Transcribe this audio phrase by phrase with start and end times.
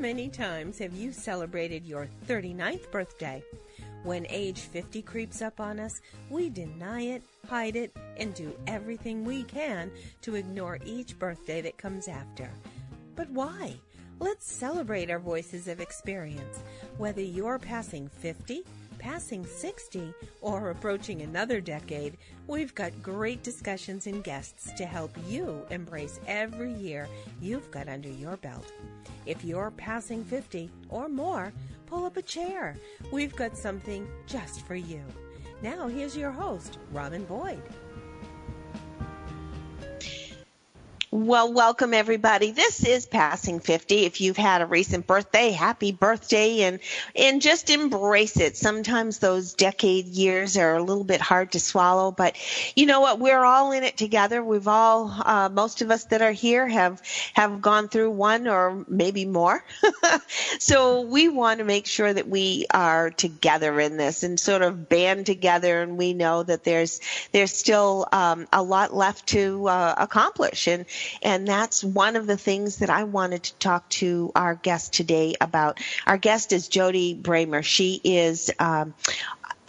[0.00, 3.44] many times have you celebrated your 39th birthday?
[4.02, 9.26] When age 50 creeps up on us, we deny it, hide it, and do everything
[9.26, 9.90] we can
[10.22, 12.50] to ignore each birthday that comes after.
[13.14, 13.74] But why?
[14.20, 16.62] Let's celebrate our voices of experience.
[16.96, 18.64] Whether you're passing 50,
[19.00, 25.66] passing 60, or approaching another decade, we've got great discussions and guests to help you
[25.70, 27.08] embrace every year
[27.40, 28.70] you've got under your belt.
[29.26, 31.52] If you're passing 50 or more,
[31.86, 32.76] pull up a chair.
[33.10, 35.02] We've got something just for you.
[35.62, 37.62] Now, here's your host, Robin Boyd.
[41.12, 42.52] Well, welcome everybody.
[42.52, 44.04] This is Passing 50.
[44.04, 46.78] If you've had a recent birthday, happy birthday and
[47.16, 48.56] and just embrace it.
[48.56, 52.36] Sometimes those decade years are a little bit hard to swallow, but
[52.76, 53.18] you know what?
[53.18, 54.44] We're all in it together.
[54.44, 57.02] We've all uh, most of us that are here have
[57.34, 59.64] have gone through one or maybe more.
[60.60, 64.88] so we want to make sure that we are together in this and sort of
[64.88, 67.00] band together and we know that there's
[67.32, 70.86] there's still um, a lot left to uh, accomplish and
[71.22, 75.34] and that's one of the things that I wanted to talk to our guest today
[75.40, 75.78] about.
[76.06, 77.62] Our guest is Jody Bremer.
[77.62, 78.94] She is um,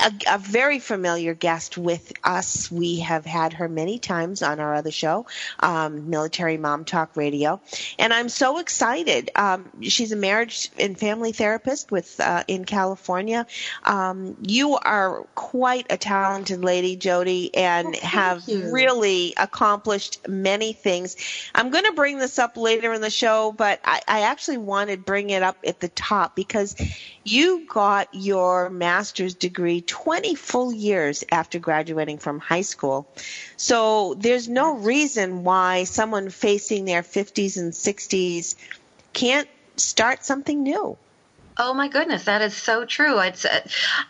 [0.02, 2.72] a, a, very familiar guest with us.
[2.72, 5.28] We have had her many times on our other show,
[5.60, 7.62] um, Military Mom Talk Radio,
[8.00, 9.32] and I'm so excited.
[9.36, 13.46] Um, she's a marriage and family therapist with uh, in California.
[13.84, 18.72] Um, you are quite a talented lady, Jody, and oh, have you.
[18.72, 21.16] really accomplished many things.
[21.54, 24.98] I'm going to bring this up later in the show, but I, I actually wanted
[24.98, 26.76] to bring it up at the top because
[27.24, 33.06] you got your master's degree 20 full years after graduating from high school.
[33.58, 38.56] So there's no reason why someone facing their 50s and 60s
[39.11, 40.98] can't start something new.
[41.58, 43.20] Oh my goodness, that is so true.
[43.20, 43.60] It's uh,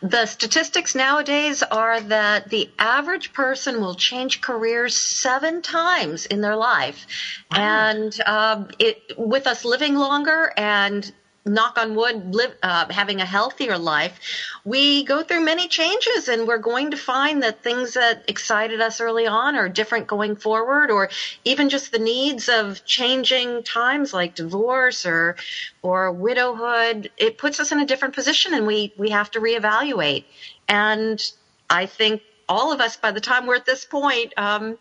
[0.03, 6.55] the statistics nowadays are that the average person will change careers seven times in their
[6.55, 7.07] life,
[7.51, 7.57] wow.
[7.57, 11.11] and um, it with us living longer and
[11.45, 14.19] knock on wood, live, uh, having a healthier life,
[14.63, 19.01] we go through many changes and we're going to find that things that excited us
[19.01, 21.09] early on are different going forward or
[21.43, 25.35] even just the needs of changing times like divorce or,
[25.81, 27.09] or widowhood.
[27.17, 30.25] It puts us in a different position and we, we have to reevaluate.
[30.67, 31.21] And
[31.69, 34.77] I think all of us, by the time we're at this point, um,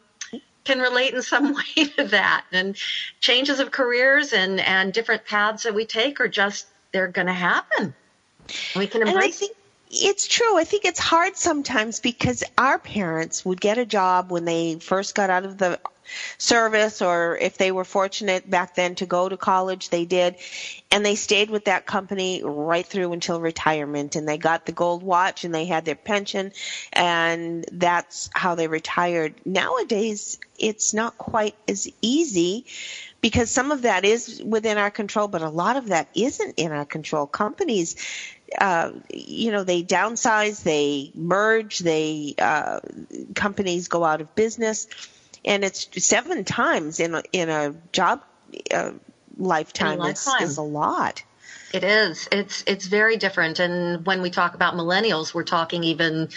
[0.64, 2.44] can relate in some way to that.
[2.52, 2.76] And
[3.20, 7.32] changes of careers and, and different paths that we take are just, they're going to
[7.32, 7.94] happen.
[8.74, 9.42] We can embrace
[9.90, 10.56] it's true.
[10.56, 15.14] I think it's hard sometimes because our parents would get a job when they first
[15.14, 15.80] got out of the
[16.38, 20.36] service or if they were fortunate back then to go to college, they did.
[20.90, 25.02] And they stayed with that company right through until retirement and they got the gold
[25.02, 26.52] watch and they had their pension
[26.92, 29.34] and that's how they retired.
[29.44, 32.66] Nowadays, it's not quite as easy
[33.20, 36.72] because some of that is within our control, but a lot of that isn't in
[36.72, 37.26] our control.
[37.26, 37.96] Companies
[38.58, 42.80] uh, you know, they downsize, they merge, they uh,
[43.34, 44.88] companies go out of business,
[45.44, 48.22] and it's seven times in a, in a job
[48.72, 48.92] uh,
[49.36, 49.98] lifetime.
[49.98, 50.42] lifetime.
[50.42, 51.22] Is, is a lot.
[51.72, 52.28] It is.
[52.32, 53.60] It's it's very different.
[53.60, 56.28] And when we talk about millennials, we're talking even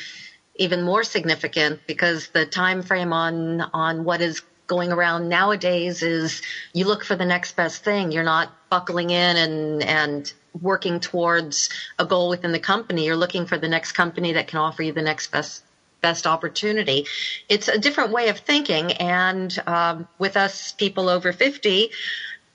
[0.55, 6.41] even more significant because the time frame on on what is going around nowadays is
[6.73, 8.11] you look for the next best thing.
[8.11, 13.05] You're not buckling in and and working towards a goal within the company.
[13.05, 15.62] You're looking for the next company that can offer you the next best
[16.03, 17.07] best opportunity.
[17.49, 21.89] It's a different way of thinking, and um, with us people over 50,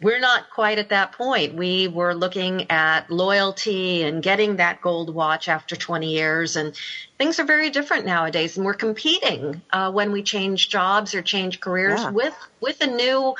[0.01, 1.55] we're not quite at that point.
[1.55, 6.77] We were looking at loyalty and getting that gold watch after 20 years, and
[7.19, 8.57] things are very different nowadays.
[8.57, 12.11] And we're competing uh, when we change jobs or change careers yeah.
[12.11, 13.35] with with a new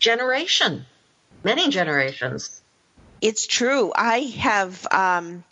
[0.00, 0.84] generation,
[1.44, 2.60] many generations.
[3.20, 3.92] It's true.
[3.94, 5.44] I have um,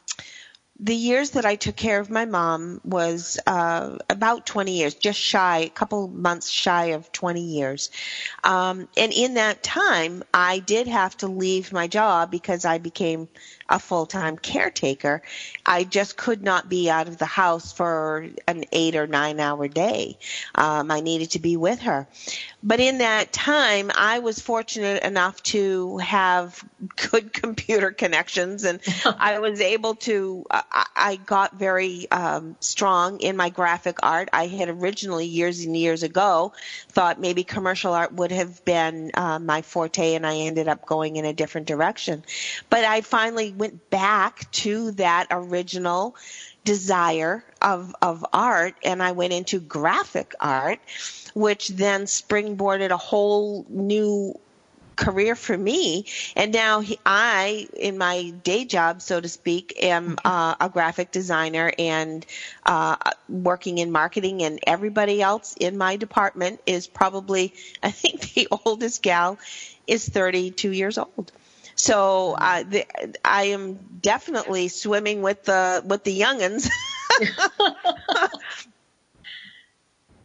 [0.81, 5.19] the years that I took care of my mom was uh, about 20 years, just
[5.19, 7.91] shy, a couple months shy of 20 years.
[8.45, 13.29] Um, and in that time, I did have to leave my job because I became
[13.69, 15.23] a full time caretaker.
[15.67, 19.69] I just could not be out of the house for an eight or nine hour
[19.69, 20.19] day.
[20.55, 22.07] Um, I needed to be with her.
[22.63, 26.63] But in that time, I was fortunate enough to have
[27.11, 30.45] good computer connections, and I was able to.
[30.51, 34.29] I, I got very um, strong in my graphic art.
[34.33, 36.53] I had originally, years and years ago,
[36.89, 41.17] thought maybe commercial art would have been uh, my forte, and I ended up going
[41.17, 42.25] in a different direction.
[42.71, 46.17] But I finally went back to that original
[46.65, 50.81] desire of of art and I went into graphic art
[51.35, 54.39] which then springboarded a whole new
[54.99, 56.05] career for me.
[56.37, 60.27] And now he, I, in my day job, so to speak, am mm-hmm.
[60.27, 62.27] uh, a graphic designer and
[62.67, 62.97] uh,
[63.29, 64.43] working in marketing.
[64.43, 69.39] And everybody else in my department is probably, I think, the oldest gal
[69.87, 71.33] is 32 years old.
[71.79, 72.87] So uh, the,
[73.25, 76.69] I am definitely swimming with the with the younguns.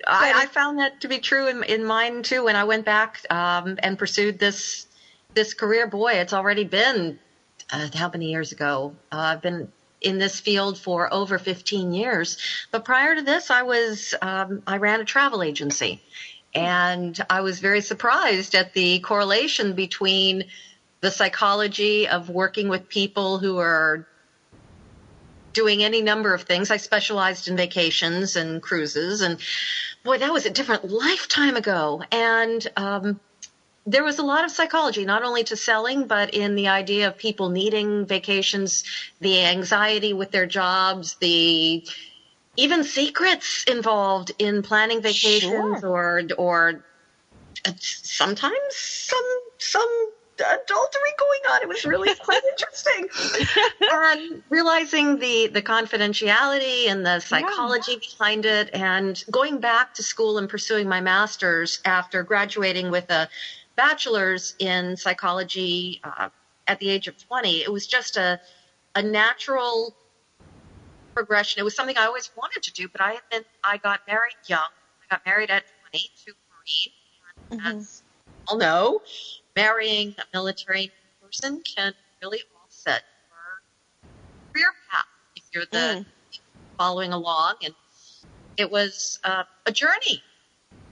[0.05, 2.43] I, I, found that to be true in, in mine too.
[2.43, 4.87] When I went back um, and pursued this
[5.35, 7.19] this career, boy, it's already been
[7.71, 8.95] uh, how many years ago?
[9.11, 9.71] Uh, I've been
[10.01, 12.37] in this field for over 15 years.
[12.71, 16.01] But prior to this, I was um, I ran a travel agency,
[16.55, 20.45] and I was very surprised at the correlation between
[21.03, 24.05] the psychology of working with people who are
[25.51, 26.71] doing any number of things.
[26.71, 29.37] I specialized in vacations and cruises, and
[30.05, 32.01] boy, that was a different lifetime ago.
[32.09, 33.19] And um,
[33.85, 37.17] there was a lot of psychology, not only to selling, but in the idea of
[37.17, 38.85] people needing vacations,
[39.19, 41.83] the anxiety with their jobs, the
[42.55, 45.89] even secrets involved in planning vacations sure.
[45.89, 46.83] or or
[47.67, 50.11] uh, sometimes some some
[50.45, 51.61] adultery going on.
[51.61, 53.07] It was really quite interesting.
[53.81, 57.97] and realizing the, the confidentiality and the psychology yeah.
[58.17, 63.29] behind it, and going back to school and pursuing my master's after graduating with a
[63.75, 66.29] bachelor's in psychology uh,
[66.67, 68.39] at the age of 20, it was just a,
[68.95, 69.95] a natural
[71.13, 71.59] progression.
[71.59, 74.35] It was something I always wanted to do, but I had been, I got married
[74.47, 74.59] young.
[74.59, 76.35] I got married at 20 to a
[77.51, 77.61] Marine.
[77.61, 77.79] Mm-hmm.
[77.79, 78.03] As
[78.47, 79.01] all know,
[79.55, 80.91] marrying a military
[81.21, 84.11] person can really offset your
[84.53, 85.05] career path
[85.35, 86.05] if you're the mm.
[86.77, 87.55] following along.
[87.63, 87.73] And
[88.57, 90.23] it was uh, a journey.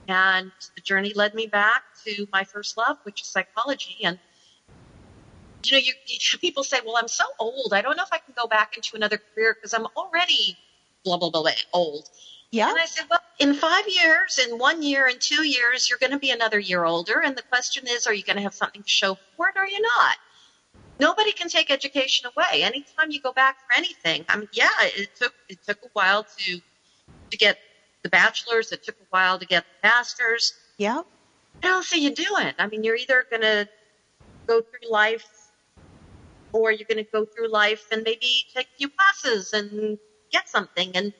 [0.08, 3.98] And the journey led me back to my first love, which is psychology.
[4.02, 4.18] And
[5.64, 7.72] you know, you, you, people say, "Well, I'm so old.
[7.72, 10.58] I don't know if I can go back into another career because I'm already
[11.04, 12.08] blah blah blah old."
[12.52, 12.68] Yeah.
[12.68, 16.12] And I said, well, in five years, in one year, in two years, you're going
[16.12, 17.22] to be another year older.
[17.22, 19.62] And the question is, are you going to have something to show for it or
[19.62, 20.16] are you not?
[21.00, 22.62] Nobody can take education away.
[22.62, 26.24] Anytime you go back for anything, I mean, yeah, it took it took a while
[26.38, 26.60] to
[27.30, 27.58] to get
[28.02, 28.70] the bachelor's.
[28.70, 30.52] It took a while to get the master's.
[30.76, 30.96] Yeah.
[30.96, 32.52] What else are you doing?
[32.58, 33.66] I mean, you're either going to
[34.46, 35.26] go through life
[36.52, 39.98] or you're going to go through life and maybe take a few classes and
[40.30, 40.94] get something.
[40.94, 41.12] And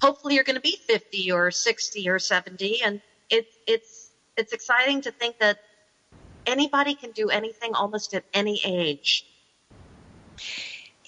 [0.00, 3.00] hopefully you're going to be 50 or 60 or 70 and
[3.30, 5.58] it's it's it's exciting to think that
[6.46, 9.26] anybody can do anything almost at any age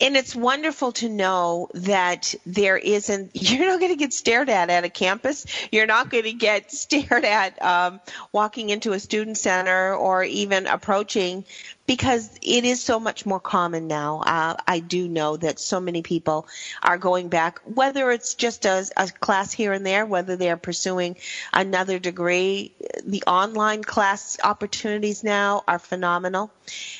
[0.00, 4.70] and it's wonderful to know that there isn't you're not going to get stared at
[4.70, 5.46] at a campus.
[5.70, 8.00] You're not going to get stared at um,
[8.32, 11.44] walking into a student center or even approaching
[11.86, 14.22] because it is so much more common now.
[14.24, 16.46] Uh, i do know that so many people
[16.82, 21.16] are going back whether it's just a, a class here and there whether they're pursuing
[21.52, 22.72] another degree.
[23.04, 26.50] The online class opportunities now are phenomenal.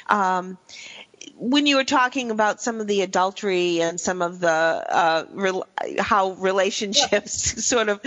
[0.09, 0.59] Um,
[1.37, 5.62] when you were talking about some of the adultery and some of the uh, re-
[5.99, 7.61] how relationships yeah.
[7.61, 8.00] sort of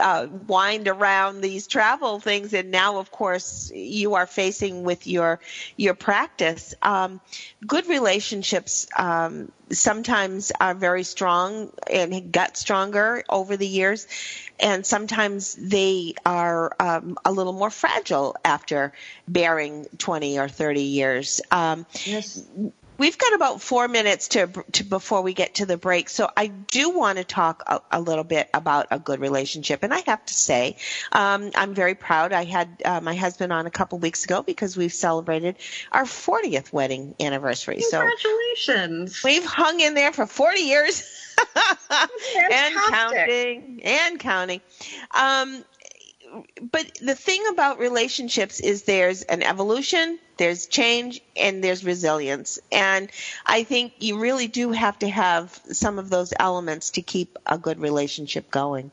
[0.00, 5.40] uh, wind around these travel things, and now, of course, you are facing with your
[5.76, 6.74] your practice.
[6.82, 7.20] Um,
[7.66, 14.06] good relationships um, sometimes are very strong and got stronger over the years,
[14.60, 18.92] and sometimes they are um, a little more fragile after
[19.26, 21.40] bearing 20 or 30 years.
[21.50, 22.42] Um, yes.
[22.98, 26.48] We've got about four minutes to, to before we get to the break, so I
[26.48, 29.84] do want to talk a, a little bit about a good relationship.
[29.84, 30.76] And I have to say,
[31.12, 32.32] um, I'm very proud.
[32.32, 35.56] I had uh, my husband on a couple weeks ago because we've celebrated
[35.92, 37.80] our 40th wedding anniversary.
[37.80, 39.20] So Congratulations!
[39.20, 41.02] So we've hung in there for 40 years
[42.50, 44.60] and counting and counting.
[45.12, 45.64] Um,
[46.60, 52.58] but the thing about relationships is there's an evolution, there's change, and there's resilience.
[52.70, 53.10] And
[53.46, 57.58] I think you really do have to have some of those elements to keep a
[57.58, 58.90] good relationship going.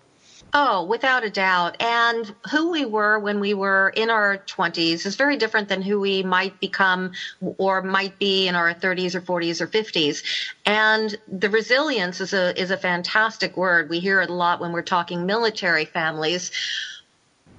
[0.57, 1.81] Oh, without a doubt.
[1.81, 5.99] And who we were when we were in our 20s is very different than who
[5.99, 7.11] we might become
[7.57, 10.23] or might be in our 30s or 40s or 50s.
[10.65, 13.89] And the resilience is a is a fantastic word.
[13.89, 16.51] We hear it a lot when we're talking military families.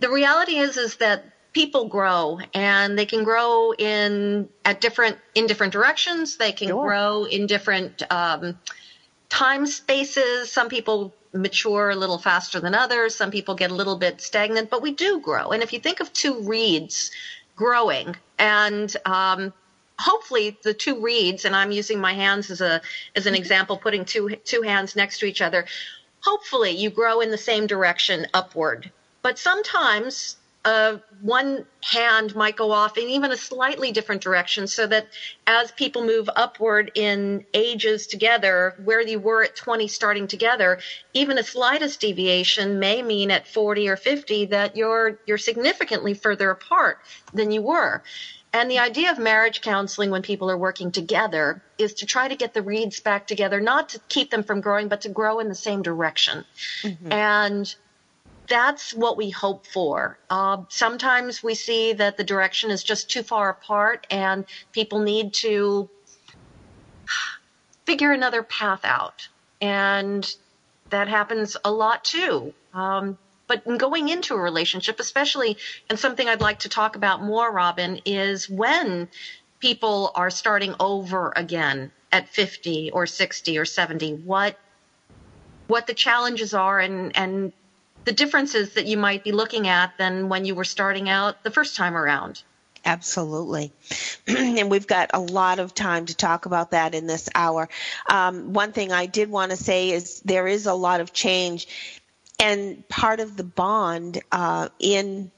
[0.01, 5.47] The reality is is that people grow and they can grow in at different in
[5.47, 6.37] different directions.
[6.37, 6.87] They can sure.
[6.87, 8.59] grow in different um,
[9.29, 10.53] time spaces.
[10.53, 13.15] Some people mature a little faster than others.
[13.15, 15.51] Some people get a little bit stagnant, but we do grow.
[15.51, 17.11] And if you think of two reeds
[17.55, 19.53] growing and um,
[19.99, 22.81] hopefully the two reeds, and I'm using my hands as a
[23.15, 25.67] as an example, putting two two hands next to each other.
[26.21, 28.91] Hopefully you grow in the same direction upward.
[29.27, 34.87] But sometimes uh, one hand might go off in even a slightly different direction so
[34.87, 35.09] that
[35.49, 40.79] as people move upward in ages together, where you were at 20 starting together,
[41.13, 46.51] even a slightest deviation may mean at 40 or 50 that you're, you're significantly further
[46.51, 47.01] apart
[47.35, 48.05] than you were.
[48.53, 52.37] And the idea of marriage counseling when people are working together is to try to
[52.37, 55.49] get the reeds back together, not to keep them from growing, but to grow in
[55.49, 56.45] the same direction.
[56.85, 57.11] Mm-hmm.
[57.11, 57.75] And
[58.49, 60.19] that's what we hope for.
[60.31, 65.33] Uh, sometimes we see that the direction is just too far apart and people need
[65.35, 65.89] to
[67.85, 69.29] figure another path out.
[69.61, 70.29] And
[70.91, 72.53] that happens a lot too.
[72.75, 75.57] Um, but going into a relationship, especially,
[75.89, 79.09] and something I'd like to talk about more, Robin, is when
[79.61, 84.57] people are starting over again at 50 or 60 or 70, what
[85.69, 87.53] what the challenges are and and
[88.07, 91.51] the differences that you might be looking at than when you were starting out the
[91.51, 92.43] first time around.
[92.85, 93.73] Absolutely.
[94.29, 97.69] and we've got a lot of time to talk about that in this hour.
[98.09, 101.67] Um, one thing I did want to say is there is a lot of change,
[102.39, 105.33] and part of the bond uh, in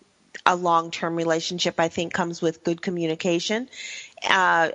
[0.45, 3.71] a long term relationship, I think, comes with good communication
[4.27, 4.71] uh,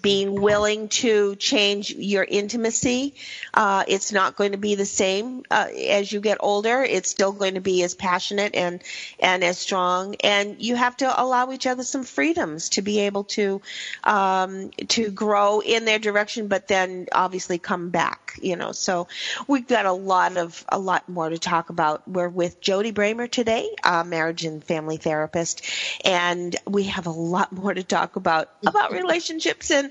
[0.00, 3.14] being willing to change your intimacy.
[3.52, 6.82] Uh, it's not going to be the same uh, as you get older.
[6.82, 8.82] It's still going to be as passionate and
[9.18, 10.16] and as strong.
[10.22, 13.60] And you have to allow each other some freedoms to be able to
[14.04, 18.38] um, to grow in their direction, but then obviously come back.
[18.40, 19.08] You know, so
[19.46, 22.08] we've got a lot of a lot more to talk about.
[22.08, 25.62] We're with Jody Bremer today, a marriage and family therapist,
[26.04, 29.90] and we have a lot more to talk about about relationships and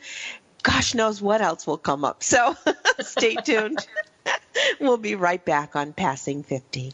[0.63, 2.24] gosh knows what else will come up.
[2.24, 2.56] So
[3.00, 3.86] stay tuned.
[4.80, 6.94] we'll be right back on Passing 50.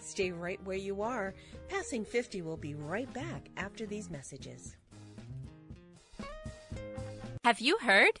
[0.00, 1.34] Stay right where you are.
[1.68, 4.76] Passing 50 will be right back after these messages.
[7.44, 8.20] Have you heard?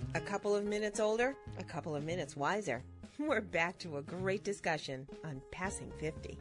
[0.13, 2.83] A couple of minutes older, a couple of minutes wiser.
[3.19, 6.37] We're back to a great discussion on passing 50.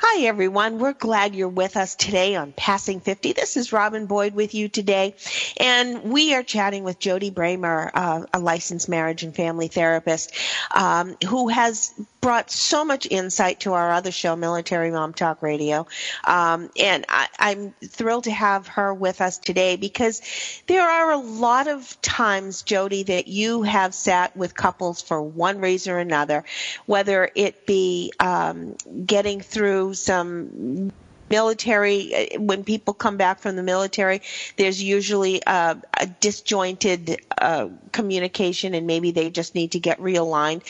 [0.00, 0.78] Hi, everyone.
[0.78, 3.32] We're glad you're with us today on Passing 50.
[3.32, 5.16] This is Robin Boyd with you today,
[5.56, 10.32] and we are chatting with Jody Bremer, uh, a licensed marriage and family therapist,
[10.72, 15.88] um, who has brought so much insight to our other show, Military Mom Talk Radio.
[16.24, 20.22] Um, and I, I'm thrilled to have her with us today because
[20.68, 25.58] there are a lot of times, Jody, that you have sat with couples for one
[25.58, 26.44] reason or another,
[26.86, 30.92] whether it be um, getting through some
[31.30, 34.22] military, uh, when people come back from the military,
[34.56, 40.62] there's usually a, a disjointed uh, communication, and maybe they just need to get realigned.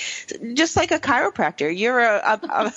[0.54, 2.72] Just like a chiropractor, you're a a, a,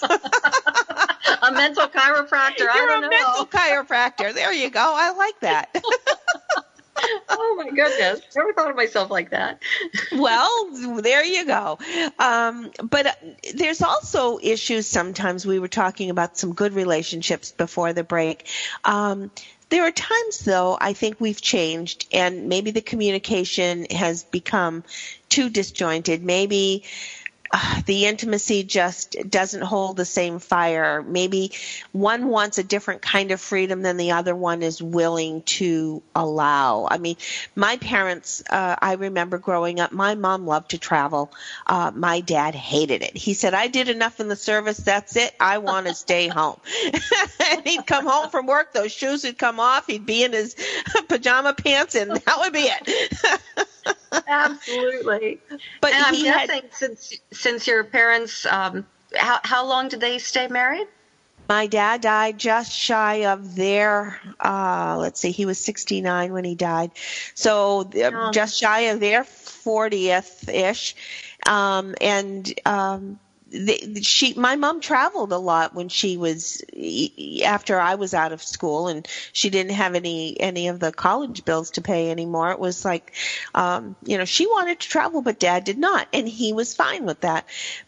[1.44, 2.60] a mental chiropractor.
[2.60, 3.10] You're I don't a know.
[3.10, 4.34] mental chiropractor.
[4.34, 4.94] There you go.
[4.96, 5.84] I like that.
[7.30, 8.22] oh my goodness.
[8.36, 9.62] Never thought of myself like that.
[10.12, 10.70] well,
[11.02, 11.80] there you go.
[12.20, 13.18] Um, but
[13.54, 15.46] there's also issues sometimes.
[15.46, 18.48] We were talking about some good relationships before the break.
[18.84, 19.32] Um,
[19.72, 24.84] there are times, though, I think we've changed, and maybe the communication has become
[25.30, 26.22] too disjointed.
[26.22, 26.84] Maybe
[27.86, 31.02] the intimacy just doesn't hold the same fire.
[31.02, 31.52] Maybe
[31.92, 36.88] one wants a different kind of freedom than the other one is willing to allow.
[36.90, 37.18] I mean,
[37.56, 41.32] my parents, uh, I remember growing up, my mom loved to travel.
[41.68, 43.18] Uh, my dad hated it.
[43.18, 44.78] He said, I did enough in the service.
[44.78, 45.34] That's it.
[45.40, 46.60] I want to stay home.
[47.52, 48.74] and he'd come home from work.
[48.74, 49.88] Those shoes would come off.
[49.88, 50.56] He'd be in his
[51.08, 53.42] pajama pants and that would be it.
[54.28, 55.40] Absolutely.
[55.82, 60.18] But and I'm guessing had, since since your parents, um, how how long did they
[60.18, 60.88] stay married?
[61.50, 66.56] my dad died just shy of their uh let's see he was 69 when he
[66.56, 66.92] died
[67.36, 68.32] so uh, Oh.
[68.32, 70.96] just shy of their 40th ish
[71.46, 73.20] um and um
[74.02, 76.62] she my mom traveled a lot when she was
[77.44, 81.44] after I was out of school and she didn't have any any of the college
[81.44, 82.52] bills to pay anymore.
[82.52, 83.14] It was like
[83.54, 86.08] um you know she wanted to travel but dad did not.
[86.14, 87.46] And he was fine with that.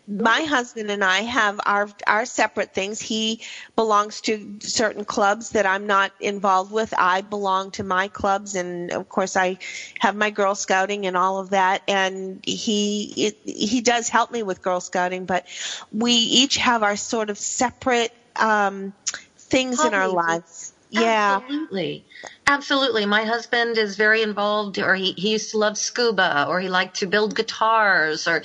[0.08, 3.00] My husband and I have our our separate things.
[3.00, 3.42] He
[3.76, 6.94] belongs to certain clubs that I'm not involved with.
[6.98, 9.60] I belong to my clubs and of course I
[10.00, 11.84] have my girl scouting and all of that.
[11.88, 15.46] And he it, he does help me with girl scouting but
[15.92, 18.94] we each have our sort of separate um
[19.38, 22.06] things in our lives yeah Absolutely.
[22.48, 23.06] Absolutely.
[23.06, 26.98] My husband is very involved, or he, he used to love scuba, or he liked
[26.98, 28.44] to build guitars, or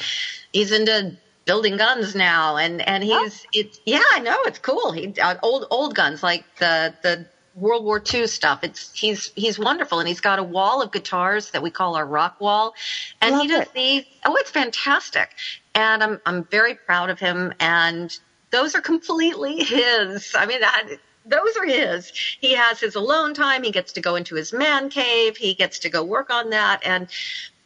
[0.52, 2.56] he's into building guns now.
[2.56, 4.92] And, and he's, it's, yeah, I know, it's cool.
[4.92, 7.26] He, uh, old, old guns, like the, the,
[7.60, 8.60] World War II stuff.
[8.62, 12.06] It's he's he's wonderful, and he's got a wall of guitars that we call our
[12.06, 12.74] rock wall,
[13.20, 14.04] and he Love does these.
[14.24, 15.30] Oh, it's fantastic,
[15.74, 17.52] and I'm I'm very proud of him.
[17.60, 18.16] And
[18.50, 20.34] those are completely his.
[20.36, 20.88] I mean, that,
[21.26, 22.10] those are his.
[22.40, 23.62] He has his alone time.
[23.62, 25.36] He gets to go into his man cave.
[25.36, 26.80] He gets to go work on that.
[26.84, 27.08] And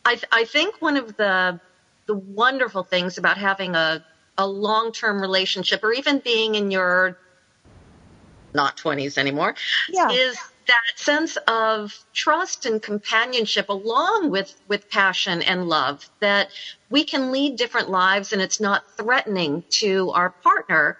[0.04, 1.60] I, I think one of the,
[2.06, 4.04] the wonderful things about having a,
[4.36, 7.18] a long-term relationship or even being in your
[8.54, 9.54] not 20s anymore
[9.88, 10.10] Yeah.
[10.10, 10.36] is
[10.68, 16.50] that sense of trust and companionship along with with passion and love that
[16.90, 20.96] we can lead different lives and it's not threatening to our partner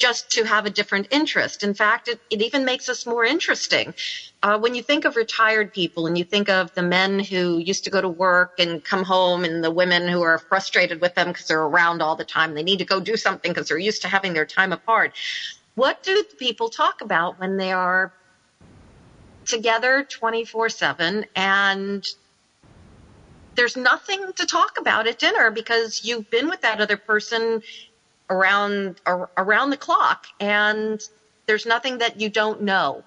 [0.00, 1.62] just to have a different interest.
[1.62, 3.94] In fact, it, it even makes us more interesting.
[4.42, 7.84] Uh, when you think of retired people and you think of the men who used
[7.84, 11.28] to go to work and come home and the women who are frustrated with them
[11.28, 14.00] because they're around all the time, they need to go do something because they're used
[14.00, 15.12] to having their time apart.
[15.74, 18.12] What do people talk about when they are
[19.46, 22.04] together 24 7 and
[23.56, 27.62] there's nothing to talk about at dinner because you've been with that other person
[28.28, 31.00] around ar- around the clock and
[31.46, 33.04] there's nothing that you don't know.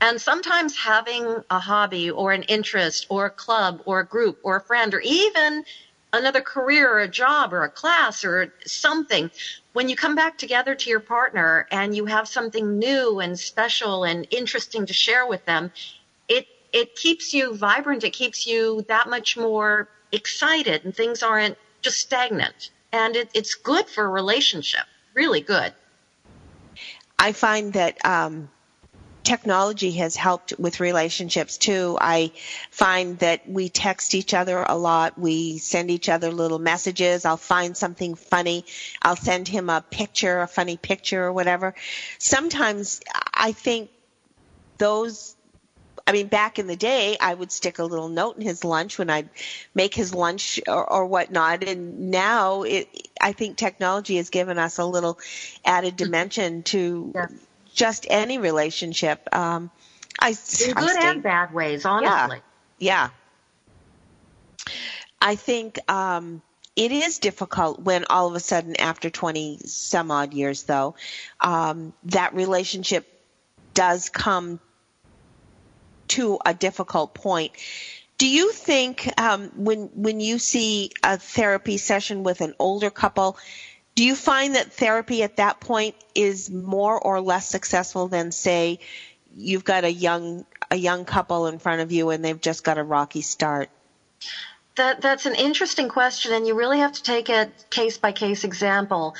[0.00, 4.56] And sometimes having a hobby or an interest or a club or a group or
[4.56, 5.64] a friend or even
[6.12, 9.30] another career or a job or a class or something
[9.74, 14.04] when you come back together to your partner and you have something new and special
[14.04, 15.70] and interesting to share with them
[16.28, 18.02] it it keeps you vibrant.
[18.02, 22.70] It keeps you that much more excited and things aren't just stagnant.
[22.92, 24.84] And it, it's good for a relationship.
[25.14, 25.72] Really good.
[27.18, 28.50] I find that um,
[29.24, 31.96] technology has helped with relationships too.
[32.00, 32.32] I
[32.70, 35.18] find that we text each other a lot.
[35.18, 37.24] We send each other little messages.
[37.24, 38.64] I'll find something funny.
[39.02, 41.74] I'll send him a picture, a funny picture or whatever.
[42.18, 43.00] Sometimes
[43.32, 43.90] I think
[44.78, 45.34] those
[46.06, 48.98] I mean, back in the day, I would stick a little note in his lunch
[48.98, 49.30] when I'd
[49.74, 51.64] make his lunch or, or whatnot.
[51.64, 52.88] And now, it,
[53.20, 55.18] I think technology has given us a little
[55.64, 57.14] added dimension to.
[57.74, 59.28] Just any relationship.
[59.34, 59.70] Um,
[60.18, 60.34] I, in
[60.76, 62.40] I good stay- and bad ways honestly
[62.78, 63.10] yeah.
[65.20, 66.42] I think um,
[66.76, 70.94] it is difficult when all of a sudden, after 20 some odd years, though,
[71.40, 73.06] um, that relationship
[73.72, 74.60] does come
[76.08, 77.52] to a difficult point.
[78.18, 83.36] Do you think um, when when you see a therapy session with an older couple,
[83.94, 88.80] Do you find that therapy at that point is more or less successful than say
[89.36, 92.78] you've got a young a young couple in front of you and they've just got
[92.78, 93.70] a rocky start?
[94.76, 98.42] That that's an interesting question, and you really have to take a case by case
[98.42, 99.14] example.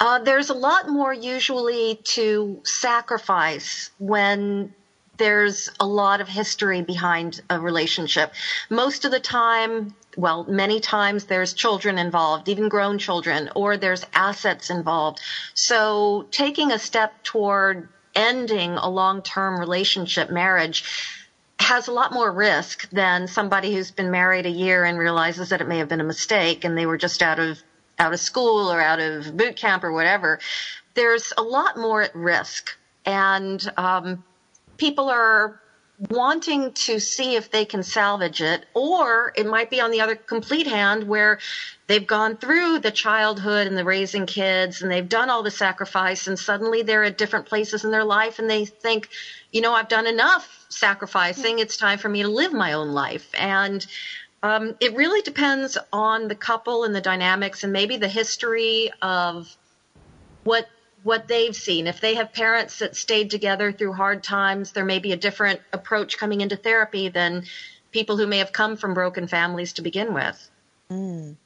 [0.00, 4.74] Uh, there's a lot more usually to sacrifice when
[5.18, 8.32] there's a lot of history behind a relationship.
[8.70, 14.04] Most of the time, well, many times there's children involved, even grown children, or there's
[14.14, 15.20] assets involved.
[15.54, 20.84] So taking a step toward ending a long-term relationship, marriage,
[21.60, 25.60] has a lot more risk than somebody who's been married a year and realizes that
[25.60, 27.58] it may have been a mistake and they were just out of
[27.98, 30.38] out of school or out of boot camp or whatever.
[30.94, 34.24] There's a lot more at risk, and um,
[34.78, 35.60] people are
[36.10, 40.14] wanting to see if they can salvage it, or it might be on the other
[40.14, 41.40] complete hand where
[41.88, 46.28] they've gone through the childhood and the raising kids and they've done all the sacrifice
[46.28, 49.08] and suddenly they're at different places in their life and they think,
[49.50, 51.58] you know, I've done enough sacrificing.
[51.58, 53.28] It's time for me to live my own life.
[53.36, 53.84] And
[54.44, 59.56] um, it really depends on the couple and the dynamics and maybe the history of
[60.44, 60.68] what
[61.02, 61.86] what they've seen.
[61.86, 65.60] If they have parents that stayed together through hard times, there may be a different
[65.72, 67.44] approach coming into therapy than
[67.92, 70.50] people who may have come from broken families to begin with.
[70.90, 71.36] Mm.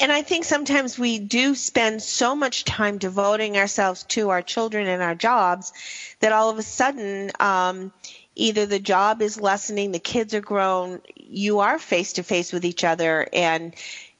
[0.00, 4.86] And I think sometimes we do spend so much time devoting ourselves to our children
[4.86, 5.72] and our jobs
[6.20, 7.92] that all of a sudden, um,
[8.36, 12.64] either the job is lessening, the kids are grown, you are face to face with
[12.64, 13.74] each other, and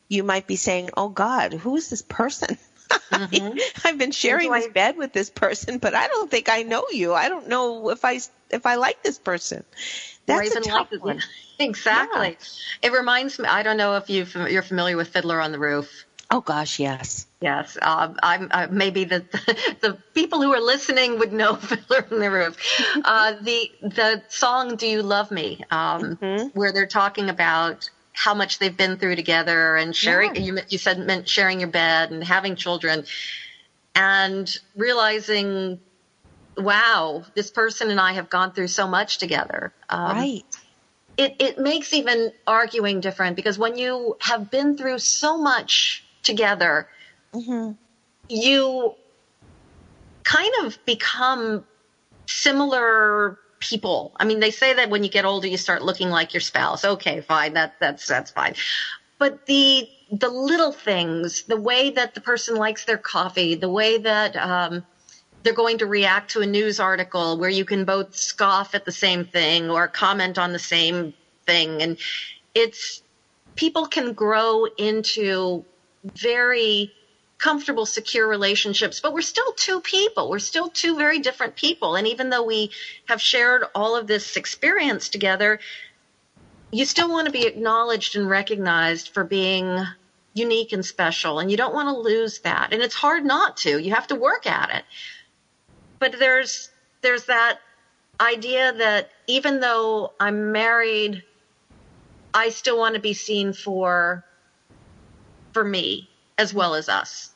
[0.09, 3.59] you might be saying, "Oh God, who is this person?" Mm-hmm.
[3.85, 7.15] I've been sharing this bed with this person, but I don't think I know you.
[7.15, 8.21] I don't know if I
[8.51, 9.65] if I like this person.
[10.27, 11.23] That's a tough like one.
[11.61, 12.37] Exactly.
[12.83, 12.89] Yeah.
[12.89, 13.47] It reminds me.
[13.47, 16.07] I don't know if you you're familiar with Fiddler on the Roof.
[16.31, 17.27] Oh gosh, yes.
[17.41, 19.25] Yes, uh, I'm uh, maybe the,
[19.81, 22.57] the, people who are listening would know Fiddler on the Roof.
[23.03, 26.49] Uh, the the song "Do You Love Me," um, mm-hmm.
[26.49, 30.35] where they're talking about how much they've been through together and sharing.
[30.35, 30.43] Yeah.
[30.43, 33.05] You, you said meant sharing your bed and having children,
[33.95, 35.79] and realizing,
[36.57, 39.73] wow, this person and I have gone through so much together.
[39.89, 40.45] Um, right.
[41.17, 46.89] It it makes even arguing different because when you have been through so much together,
[47.33, 47.73] mm-hmm.
[48.29, 48.95] you
[50.25, 51.65] kind of become
[52.27, 54.13] similar people.
[54.17, 56.85] I mean, they say that when you get older, you start looking like your spouse.
[56.85, 57.55] Okay, fine.
[57.55, 58.55] That, that's, that's fine.
[59.19, 63.99] But the, the little things, the way that the person likes their coffee, the way
[63.99, 64.85] that, um,
[65.43, 68.93] they're going to react to a news article where you can both scoff at the
[68.93, 71.15] same thing or comment on the same
[71.47, 71.81] thing.
[71.81, 71.97] And
[72.55, 73.03] it's,
[73.55, 75.65] people can grow into
[76.05, 76.93] very
[77.39, 80.29] comfortable, secure relationships, but we're still two people.
[80.29, 81.95] We're still two very different people.
[81.95, 82.71] And even though we
[83.07, 85.61] have shared all of this experience together,
[86.73, 89.79] you still want to be acknowledged and recognized for being
[90.35, 91.39] unique and special.
[91.39, 92.73] And you don't want to lose that.
[92.73, 93.79] And it's hard not to.
[93.79, 94.85] You have to work at it.
[96.01, 96.71] But there's,
[97.03, 97.59] there's that
[98.21, 101.23] idea that even though I'm married,
[102.35, 104.25] I still want to be seen for,
[105.53, 107.35] for me as well as us.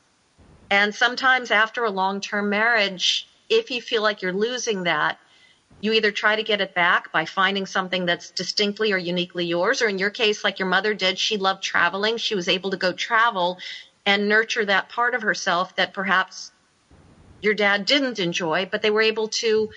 [0.70, 5.18] And sometimes after a long term marriage, if you feel like you're losing that,
[5.82, 9.82] you either try to get it back by finding something that's distinctly or uniquely yours,
[9.82, 12.16] or in your case, like your mother did, she loved traveling.
[12.16, 13.58] She was able to go travel
[14.06, 16.52] and nurture that part of herself that perhaps
[17.40, 19.70] your dad didn't enjoy, but they were able to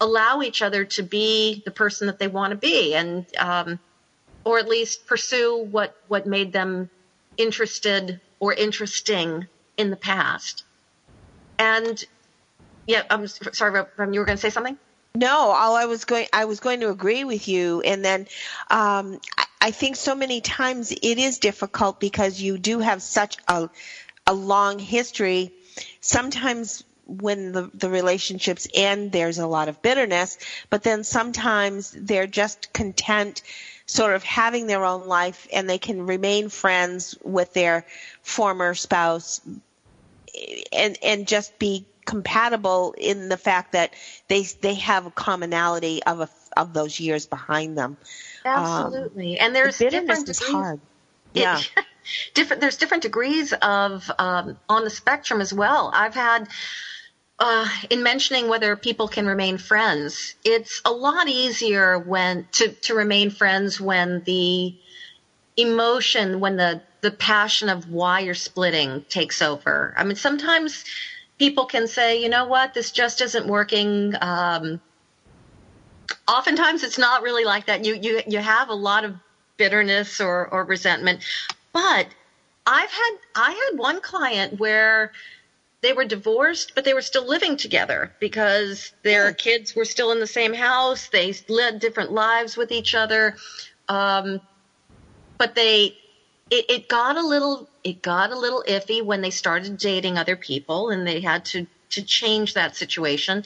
[0.00, 3.78] allow each other to be the person that they want to be and, um,
[4.44, 6.90] or at least pursue what, what made them
[7.36, 10.64] interested or interesting in the past.
[11.58, 12.02] And
[12.86, 14.78] yeah, I'm sorry, you were going to say something?
[15.14, 17.80] No, all I was going, I was going to agree with you.
[17.80, 18.28] And then,
[18.70, 23.36] um, I, I think so many times it is difficult because you do have such
[23.48, 23.68] a,
[24.26, 25.52] a long history.
[26.00, 30.38] Sometimes when the, the relationships end, there's a lot of bitterness,
[30.70, 33.42] but then sometimes they're just content
[33.90, 37.84] sort of having their own life and they can remain friends with their
[38.22, 39.40] former spouse
[40.72, 43.92] and and just be compatible in the fact that
[44.28, 47.96] they they have a commonality of a, of those years behind them.
[48.44, 50.80] Absolutely, um, and there's the bitterness is hard.
[51.32, 51.60] Yeah.
[52.34, 52.60] different.
[52.60, 55.92] There's different degrees of um, on the spectrum as well.
[55.94, 56.48] I've had
[57.40, 62.94] uh, in mentioning whether people can remain friends, it's a lot easier when to, to
[62.94, 64.74] remain friends when the
[65.56, 69.94] emotion when the the passion of why you're splitting takes over.
[69.96, 70.84] I mean, sometimes
[71.38, 74.14] people can say, you know what, this just isn't working.
[74.20, 74.80] Um,
[76.28, 77.86] oftentimes, it's not really like that.
[77.86, 79.14] You you you have a lot of
[79.56, 81.24] bitterness or or resentment,
[81.72, 82.06] but
[82.66, 85.12] I've had I had one client where
[85.82, 90.20] they were divorced, but they were still living together because their kids were still in
[90.20, 91.08] the same house.
[91.08, 93.36] They led different lives with each other.
[93.88, 94.40] Um,
[95.38, 95.94] but they,
[96.50, 100.36] it, it got a little, it got a little iffy when they started dating other
[100.36, 103.42] people and they had to, to change that situation.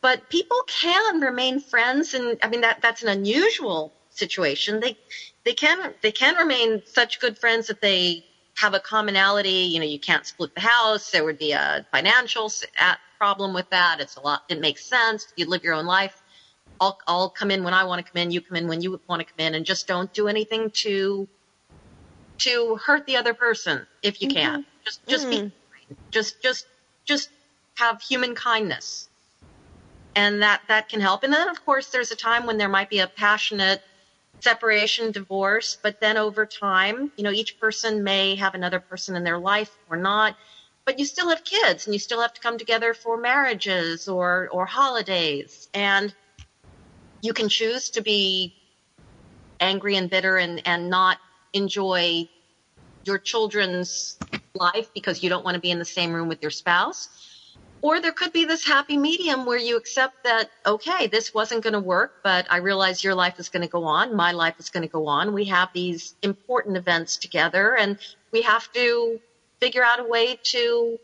[0.00, 2.14] But people can remain friends.
[2.14, 4.80] And I mean, that, that's an unusual situation.
[4.80, 4.96] They,
[5.44, 8.24] they can, they can remain such good friends that they
[8.58, 9.50] have a commonality.
[9.50, 11.10] You know, you can't split the house.
[11.10, 12.50] There would be a financial
[13.16, 14.00] problem with that.
[14.00, 14.42] It's a lot.
[14.48, 15.32] It makes sense.
[15.36, 16.22] You live your own life.
[16.80, 18.30] I'll, I'll come in when I want to come in.
[18.30, 21.28] You come in when you want to come in, and just don't do anything to
[22.38, 24.60] to hurt the other person if you can.
[24.60, 24.84] Mm-hmm.
[24.84, 25.30] Just just mm.
[25.30, 26.66] be just just
[27.04, 27.30] just
[27.74, 29.08] have human kindness,
[30.14, 31.22] and that that can help.
[31.22, 33.82] And then of course there's a time when there might be a passionate
[34.40, 39.24] separation, divorce, but then over time, you know, each person may have another person in
[39.24, 40.36] their life or not,
[40.84, 44.48] but you still have kids and you still have to come together for marriages or,
[44.52, 45.68] or holidays.
[45.74, 46.14] And
[47.20, 48.52] you can choose to be
[49.60, 51.18] angry and bitter and, and not
[51.52, 52.28] enjoy
[53.04, 54.18] your children's
[54.54, 57.08] life because you don't want to be in the same room with your spouse
[57.80, 61.74] or there could be this happy medium where you accept that, okay, this wasn't going
[61.74, 64.16] to work, but I realize your life is going to go on.
[64.16, 65.32] My life is going to go on.
[65.32, 67.96] We have these important events together and
[68.32, 69.20] we have to
[69.60, 70.98] figure out a way to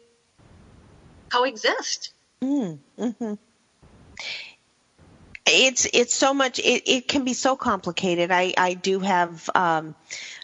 [1.30, 2.12] coexist.
[2.42, 3.34] Mm, hmm
[5.46, 6.58] It's it's so much.
[6.58, 8.30] It, it can be so complicated.
[8.30, 9.94] I I do have um,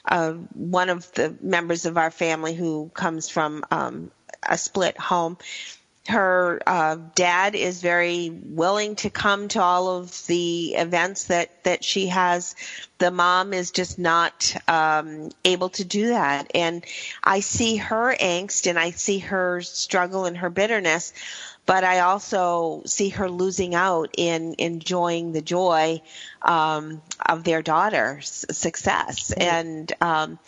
[0.04, 4.10] uh, one of the members of our family who comes from um,
[4.48, 5.38] a split home,
[6.08, 11.84] her uh, dad is very willing to come to all of the events that that
[11.84, 12.54] she has.
[12.98, 16.84] The mom is just not um, able to do that, and
[17.22, 21.12] I see her angst and I see her struggle and her bitterness.
[21.66, 26.02] But I also see her losing out in enjoying the joy
[26.42, 29.42] um, of their daughter's success, mm-hmm.
[29.42, 30.38] and um,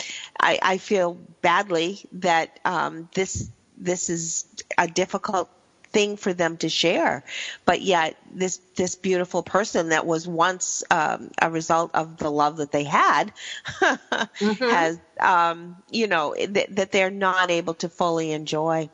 [0.41, 3.49] I, I feel badly that um, this
[3.85, 4.47] this is
[4.79, 5.49] a difficult
[5.93, 7.25] thing for them to share.
[7.65, 12.57] But yet, this this beautiful person that was once um, a result of the love
[12.59, 13.33] that they had
[13.67, 14.65] mm-hmm.
[14.65, 18.91] has, um, you know, th- that they're not able to fully enjoy.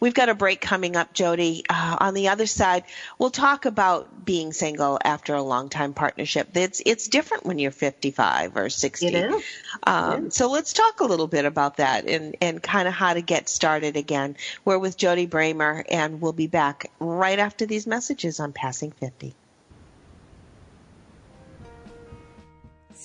[0.00, 1.64] We've got a break coming up, Jody.
[1.68, 2.84] Uh, on the other side,
[3.18, 6.48] we'll talk about being single after a long time partnership.
[6.54, 9.06] It's it's different when you're 55 or 60.
[9.06, 9.44] It is.
[9.84, 13.20] Um, So let's talk a little bit about that and and kind of how to
[13.22, 14.36] get started again.
[14.64, 19.34] We're with Jody Bremer, and we'll be back right after these messages on Passing 50.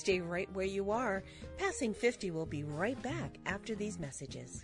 [0.07, 1.21] Stay right where you are.
[1.57, 4.63] Passing 50 will be right back after these messages.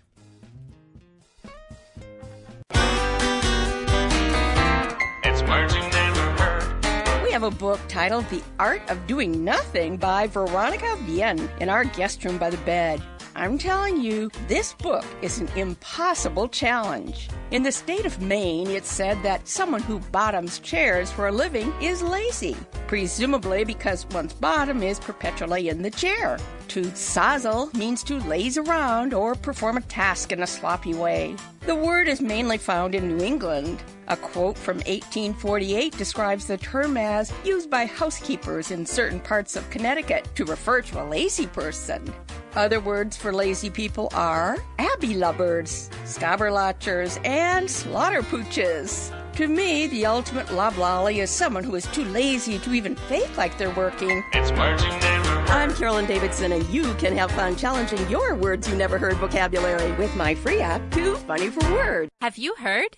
[5.22, 7.24] It's words you never heard.
[7.26, 11.84] We have a book titled The Art of Doing Nothing by Véronique Vienne in our
[11.84, 13.04] guest room by the bed.
[13.36, 17.28] I'm telling you, this book is an impossible challenge.
[17.54, 21.72] In the state of Maine, it's said that someone who bottoms chairs for a living
[21.80, 26.40] is lazy, presumably because one's bottom is perpetually in the chair.
[26.70, 31.36] To sazzle means to laze around or perform a task in a sloppy way.
[31.68, 33.84] The word is mainly found in New England.
[34.08, 39.70] A quote from 1848 describes the term as used by housekeepers in certain parts of
[39.70, 42.12] Connecticut to refer to a lazy person.
[42.56, 49.12] Other words for lazy people are abbey lubbards, scabberlatchers, and slaughterpooches.
[49.38, 53.58] To me, the ultimate loblolly is someone who is too lazy to even fake like
[53.58, 54.24] they're working.
[54.34, 55.50] It's words you never heard.
[55.50, 59.92] I'm Carolyn Davidson, and you can have fun challenging your words you never heard vocabulary
[59.94, 62.12] with my free app, Too Funny for Words.
[62.22, 62.98] Have you heard?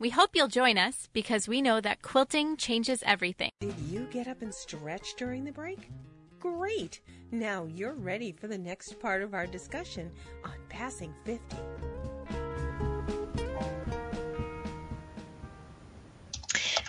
[0.00, 3.50] We hope you'll join us because we know that quilting changes everything.
[3.60, 5.90] Did you get up and stretch during the break?
[6.38, 7.02] Great!
[7.30, 10.10] Now you're ready for the next part of our discussion
[10.42, 11.54] on passing 50.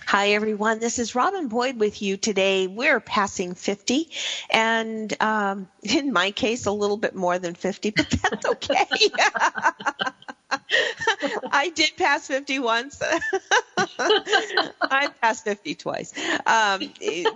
[0.07, 0.79] Hi, everyone.
[0.79, 2.67] This is Robin Boyd with you today.
[2.67, 4.09] We're passing 50,
[4.49, 8.85] and um, in my case, a little bit more than 50, but that's okay.
[11.51, 13.01] I did pass 50 once.
[13.77, 16.13] I passed 50 twice.
[16.45, 16.81] Um,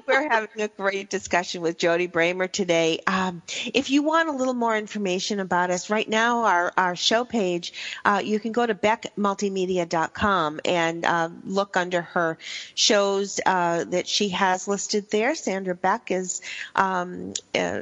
[0.07, 2.99] we're having a great discussion with Jody Bremer today.
[3.07, 3.41] Um,
[3.73, 7.73] if you want a little more information about us, right now our, our show page,
[8.03, 12.37] uh, you can go to beckmultimedia.com and uh, look under her
[12.73, 15.35] shows uh, that she has listed there.
[15.35, 16.41] Sandra Beck is
[16.75, 17.81] um, uh,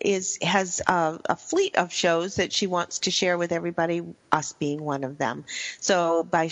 [0.00, 4.52] is has a, a, fleet of shows that she wants to share with everybody, us
[4.52, 5.44] being one of them.
[5.80, 6.50] So by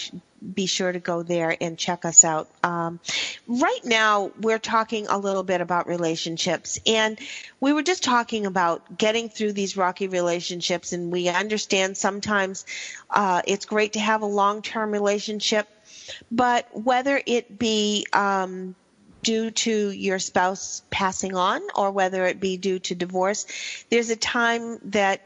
[0.53, 2.49] be sure to go there and check us out.
[2.63, 3.01] Um,
[3.47, 7.19] right now, we're talking a little bit about relationships, and
[7.61, 10.93] we were just talking about getting through these rocky relationships.
[10.93, 12.67] And we understand sometimes
[13.09, 15.67] uh, it's great to have a long-term relationship,
[16.31, 18.75] but whether it be um,
[19.25, 23.47] due to your spouse passing on or whether it be due to divorce,
[23.91, 25.23] there's a time that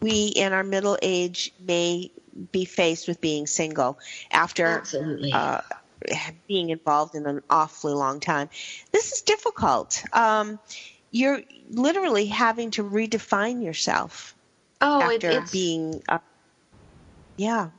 [0.00, 2.10] we in our middle age may
[2.52, 3.98] be faced with being single
[4.30, 4.84] after
[5.32, 5.60] uh,
[6.46, 8.48] being involved in an awfully long time.
[8.92, 10.04] This is difficult.
[10.12, 10.58] Um,
[11.10, 14.34] you're literally having to redefine yourself
[14.80, 16.18] oh, after it, being, uh,
[17.36, 17.70] yeah.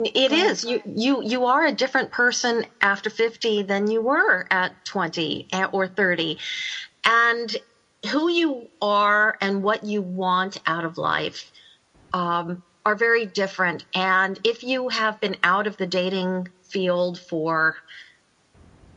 [0.00, 0.64] It is.
[0.64, 5.86] You you you are a different person after 50 than you were at 20 or
[5.86, 6.38] 30.
[7.04, 7.56] And
[8.10, 11.50] who you are and what you want out of life
[12.12, 13.84] um, are very different.
[13.94, 17.76] And if you have been out of the dating field for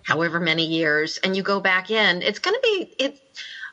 [0.03, 3.19] however many years and you go back in, it's going to be it.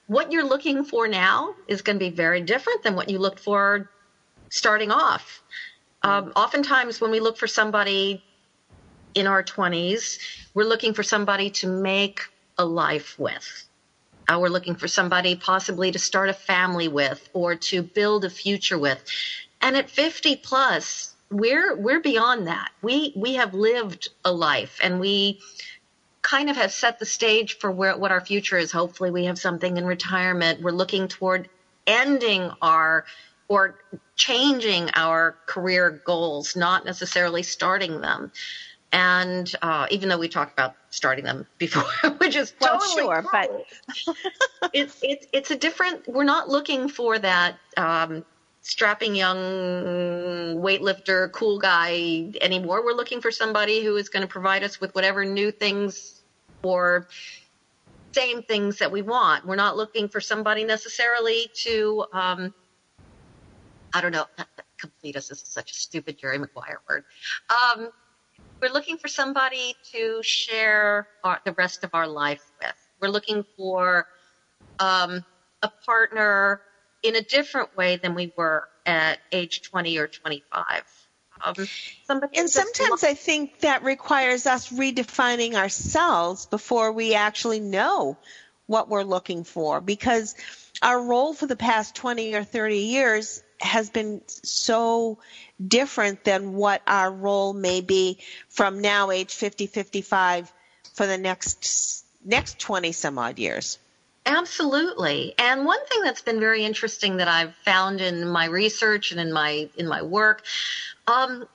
[0.06, 3.40] What you're looking for now is going to be very different than what you looked
[3.40, 3.88] for
[4.50, 5.42] starting off.
[6.04, 8.22] Um, oftentimes, when we look for somebody
[9.14, 10.18] in our 20s,
[10.52, 12.20] we're looking for somebody to make
[12.58, 13.66] a life with.
[14.28, 18.30] Uh, we're looking for somebody possibly to start a family with or to build a
[18.30, 19.02] future with.
[19.62, 22.70] And at 50 plus, we're we're beyond that.
[22.82, 25.40] We we have lived a life and we
[26.20, 28.70] kind of have set the stage for where what our future is.
[28.70, 30.60] Hopefully, we have something in retirement.
[30.60, 31.48] We're looking toward
[31.86, 33.06] ending our
[33.48, 33.78] or
[34.16, 38.30] changing our career goals, not necessarily starting them.
[38.92, 41.84] And uh, even though we talked about starting them before,
[42.18, 46.06] which is well, totally sure, cool, but it's it's it's a different.
[46.06, 48.24] We're not looking for that um,
[48.62, 49.36] strapping young
[50.56, 52.84] weightlifter, cool guy anymore.
[52.84, 56.22] We're looking for somebody who is going to provide us with whatever new things
[56.62, 57.06] or
[58.12, 59.44] same things that we want.
[59.44, 62.54] We're not looking for somebody necessarily to um,
[63.94, 64.26] I don't know,
[64.78, 67.04] complete us is such a stupid Jerry Maguire word.
[67.48, 67.88] Um,
[68.60, 72.74] we're looking for somebody to share our, the rest of our life with.
[73.00, 74.06] We're looking for
[74.78, 75.24] um,
[75.62, 76.60] a partner
[77.02, 80.82] in a different way than we were at age 20 or 25.
[81.44, 81.54] Um,
[82.34, 88.18] and sometimes I think that requires us redefining ourselves before we actually know
[88.66, 90.34] what we're looking for because
[90.80, 95.18] our role for the past 20 or 30 years has been so
[95.66, 100.52] different than what our role may be from now age 50 55
[100.92, 103.78] for the next next 20 some odd years.
[104.26, 105.34] Absolutely.
[105.38, 109.32] And one thing that's been very interesting that i've found in my research and in
[109.32, 110.42] my in my work
[111.06, 111.46] um,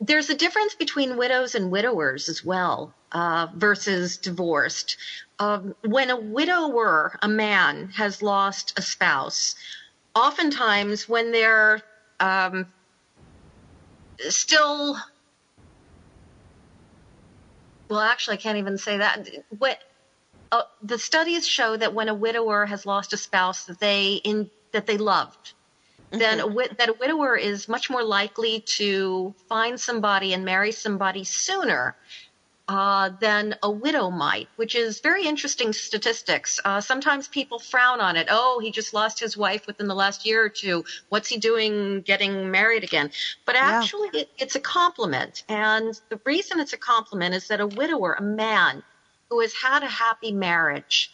[0.00, 4.96] there's a difference between widows and widowers as well uh, versus divorced.
[5.38, 9.54] Um, when a widower a man has lost a spouse
[10.14, 11.82] oftentimes when they're
[12.20, 12.66] um,
[14.28, 14.96] still
[17.88, 19.78] well actually i can't even say that what
[20.52, 24.48] uh, the studies show that when a widower has lost a spouse that they in
[24.72, 25.52] that they loved
[26.12, 26.18] mm-hmm.
[26.18, 31.24] then a, that a widower is much more likely to find somebody and marry somebody
[31.24, 31.96] sooner
[32.66, 36.58] uh, than a widow might, which is very interesting statistics.
[36.64, 38.26] Uh, sometimes people frown on it.
[38.30, 40.84] Oh, he just lost his wife within the last year or two.
[41.10, 43.10] What's he doing getting married again?
[43.44, 44.20] But actually, yeah.
[44.20, 45.44] it, it's a compliment.
[45.48, 48.82] And the reason it's a compliment is that a widower, a man
[49.28, 51.10] who has had a happy marriage,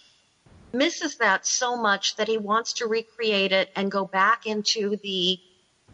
[0.72, 5.40] misses that so much that he wants to recreate it and go back into the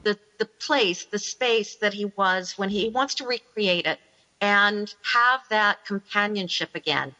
[0.02, 3.98] the, the place, the space that he was when he, he wants to recreate it
[4.47, 7.12] and have that companionship again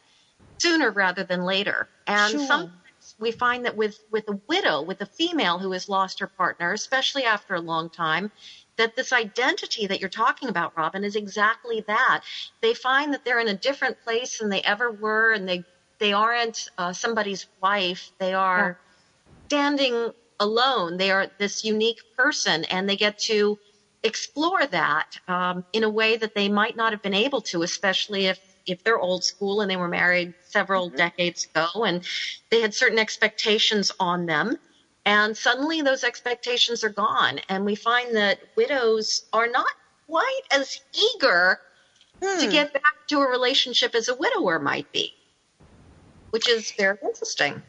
[0.59, 1.89] sooner rather than later.
[2.07, 2.47] And sure.
[2.47, 6.29] sometimes we find that with, with a widow, with a female who has lost her
[6.29, 8.31] partner, especially after a long time,
[8.77, 12.20] that this identity that you're talking about, Robin, is exactly that.
[12.61, 15.64] They find that they're in a different place than they ever were, and they
[15.99, 18.12] they aren't uh, somebody's wife.
[18.18, 19.47] They are yeah.
[19.49, 20.99] standing alone.
[20.99, 23.59] They are this unique person, and they get to
[24.07, 28.27] explore that um, in a way that they might not have been able to, especially
[28.27, 30.97] if if they're old school and they were married several mm-hmm.
[30.97, 32.05] decades ago and
[32.51, 34.59] they had certain expectations on them.
[35.05, 37.41] And suddenly those expectations are gone.
[37.49, 39.71] And we find that widows are not
[40.09, 41.61] quite as eager
[42.21, 42.41] hmm.
[42.41, 45.15] to get back to a relationship as a widower might be,
[46.31, 47.63] which is very interesting.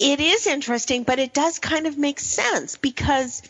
[0.00, 3.42] It is interesting, but it does kind of make sense because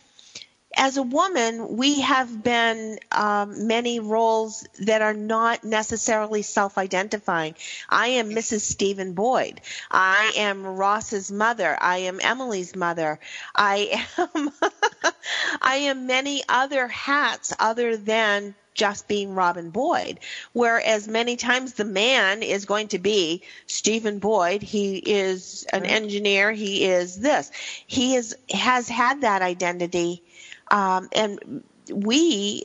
[0.76, 7.56] as a woman, we have been um, many roles that are not necessarily self-identifying.
[7.88, 8.60] I am Mrs.
[8.60, 9.60] Stephen Boyd.
[9.90, 11.76] I am Ross's mother.
[11.80, 13.18] I am Emily's mother.
[13.54, 14.50] I am
[15.60, 20.20] I am many other hats other than just being Robin Boyd.
[20.52, 24.62] Whereas many times the man is going to be Stephen Boyd.
[24.62, 26.52] He is an engineer.
[26.52, 27.50] He is this.
[27.86, 30.22] He is has had that identity
[30.70, 32.62] um, and we,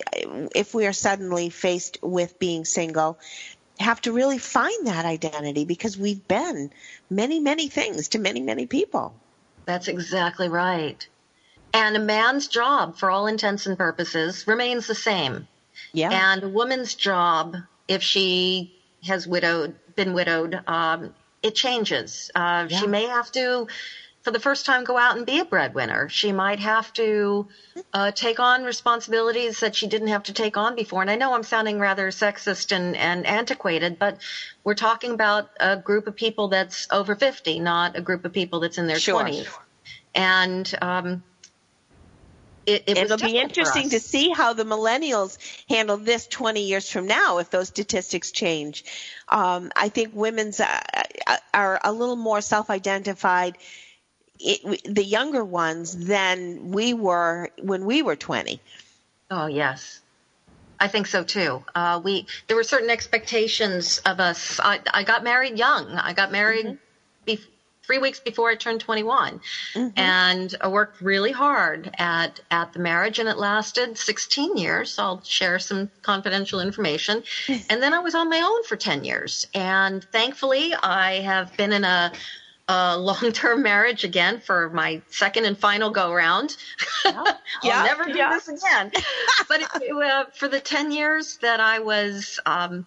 [0.55, 3.17] if we are suddenly faced with being single,
[3.79, 6.71] have to really find that identity because we've been
[7.09, 9.13] many, many things to many, many people.
[9.65, 11.05] That's exactly right.
[11.73, 15.47] And a man's job, for all intents and purposes, remains the same.
[15.91, 16.09] Yeah.
[16.11, 22.31] And a woman's job, if she has widowed, been widowed, um, it changes.
[22.33, 22.79] Uh, yeah.
[22.79, 23.67] She may have to
[24.25, 26.09] for the first time go out and be a breadwinner.
[26.09, 27.47] She might have to
[27.93, 31.01] uh, take on responsibilities that she didn't have to take on before.
[31.01, 34.17] And I know I'm sounding rather sexist and, and antiquated, but
[34.63, 38.61] we're talking about a group of people that's over 50, not a group of people
[38.61, 39.21] that's in their sure.
[39.23, 39.47] 20s.
[40.15, 41.23] And um,
[42.65, 45.37] it, it will be interesting to see how the millennials
[45.69, 48.85] handle this 20 years from now if those statistics change.
[49.29, 50.81] Um, I think women's uh,
[51.27, 53.59] uh are a little more self-identified
[54.39, 58.59] it, the younger ones than we were when we were 20.
[59.31, 60.01] Oh, yes.
[60.79, 61.63] I think so too.
[61.73, 64.59] Uh, we there were certain expectations of us.
[64.59, 65.87] I, I got married young.
[65.87, 66.75] I got married mm-hmm.
[67.25, 67.39] be,
[67.83, 69.39] three weeks before I turned 21,
[69.73, 69.87] mm-hmm.
[69.95, 74.97] and I worked really hard at at the marriage, and it lasted 16 years.
[74.99, 79.47] I'll share some confidential information, and then I was on my own for 10 years.
[79.53, 82.11] And thankfully, I have been in a
[82.67, 86.57] a long-term marriage again for my second and final go round.
[87.63, 87.79] Yeah.
[87.79, 88.31] I'll never do yeah.
[88.31, 88.91] this again.
[89.47, 92.85] but it, uh, for the 10 years that I was um,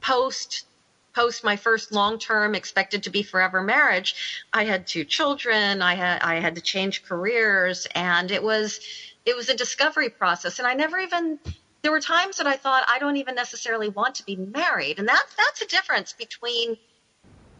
[0.00, 0.66] post
[1.14, 5.82] post my first long-term expected to be forever marriage, I had two children.
[5.82, 8.80] I had I had to change careers, and it was
[9.24, 10.58] it was a discovery process.
[10.58, 11.38] And I never even
[11.82, 15.08] there were times that I thought I don't even necessarily want to be married, and
[15.08, 16.76] that's that's a difference between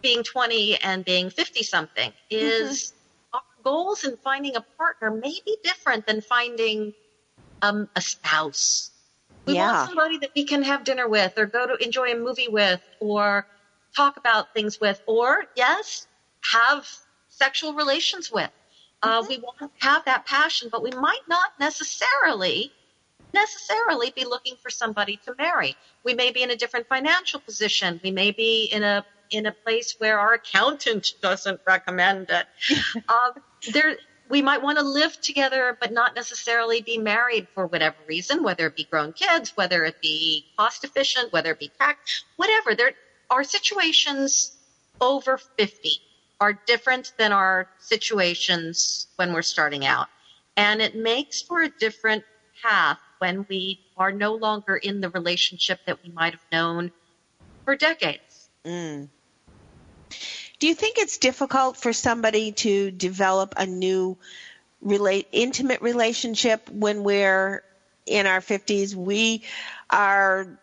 [0.03, 2.93] being 20 and being 50 something is
[3.33, 3.37] mm-hmm.
[3.37, 6.95] our goals in finding a partner may be different than finding
[7.63, 8.91] um, a spouse.
[9.47, 9.73] We yeah.
[9.73, 12.81] want somebody that we can have dinner with or go to enjoy a movie with
[13.01, 13.47] or
[13.97, 16.07] talk about things with or yes,
[16.43, 16.87] have
[17.29, 18.51] sexual relations with.
[19.03, 19.29] Uh, mm-hmm.
[19.29, 22.73] we want to have that passion, but we might not necessarily
[23.35, 25.77] necessarily be looking for somebody to marry.
[26.05, 28.01] We may be in a different financial position.
[28.03, 32.47] We may be in a in a place where our accountant doesn't recommend it.
[33.09, 33.33] um,
[33.73, 33.97] there,
[34.29, 38.67] we might want to live together, but not necessarily be married for whatever reason, whether
[38.67, 42.75] it be grown kids, whether it be cost efficient, whether it be tax, whatever.
[42.75, 42.93] There
[43.31, 44.53] are situations
[45.01, 45.91] over 50
[46.41, 50.07] are different than our situations when we're starting out.
[50.57, 52.25] And it makes for a different
[52.63, 56.91] path when we are no longer in the relationship that we might have known
[57.65, 58.51] for decades.
[58.65, 59.09] Mm.
[60.59, 64.19] Do you think it's difficult for somebody to develop a new
[64.81, 67.63] relate intimate relationship when we're
[68.07, 68.95] in our 50s?
[68.95, 69.45] We
[69.89, 70.59] are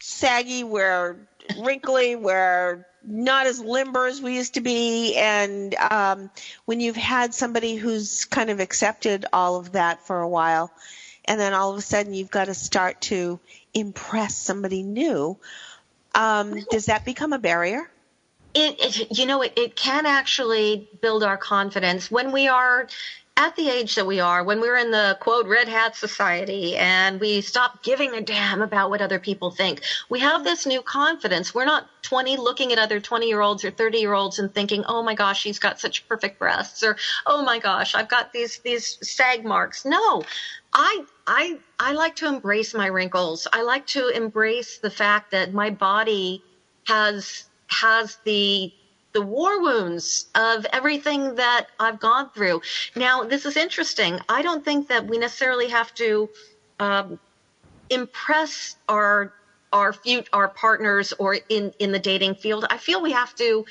[0.00, 1.16] saggy, we're
[1.58, 5.14] wrinkly, we're not as limber as we used to be.
[5.14, 6.30] And um,
[6.64, 10.72] when you've had somebody who's kind of accepted all of that for a while,
[11.24, 13.38] and then all of a sudden you've got to start to
[13.72, 15.38] impress somebody new,
[16.16, 17.88] um, does that become a barrier?
[18.58, 22.88] It, it, you know, it, it can actually build our confidence when we are
[23.36, 27.20] at the age that we are, when we're in the quote red hat society and
[27.20, 31.54] we stop giving a damn about what other people think, we have this new confidence.
[31.54, 34.84] We're not 20 looking at other 20 year olds or 30 year olds and thinking,
[34.88, 36.96] oh my gosh, she's got such perfect breasts, or
[37.26, 39.84] oh my gosh, I've got these these sag marks.
[39.84, 40.22] No,
[40.72, 43.46] I I I like to embrace my wrinkles.
[43.52, 46.42] I like to embrace the fact that my body
[46.86, 48.72] has has the
[49.12, 52.60] the war wounds of everything that I've gone through.
[52.94, 54.20] Now, this is interesting.
[54.28, 56.28] I don't think that we necessarily have to
[56.80, 57.18] um,
[57.88, 59.32] impress our
[59.72, 59.94] our
[60.32, 62.66] our partners or in in the dating field.
[62.68, 63.64] I feel we have to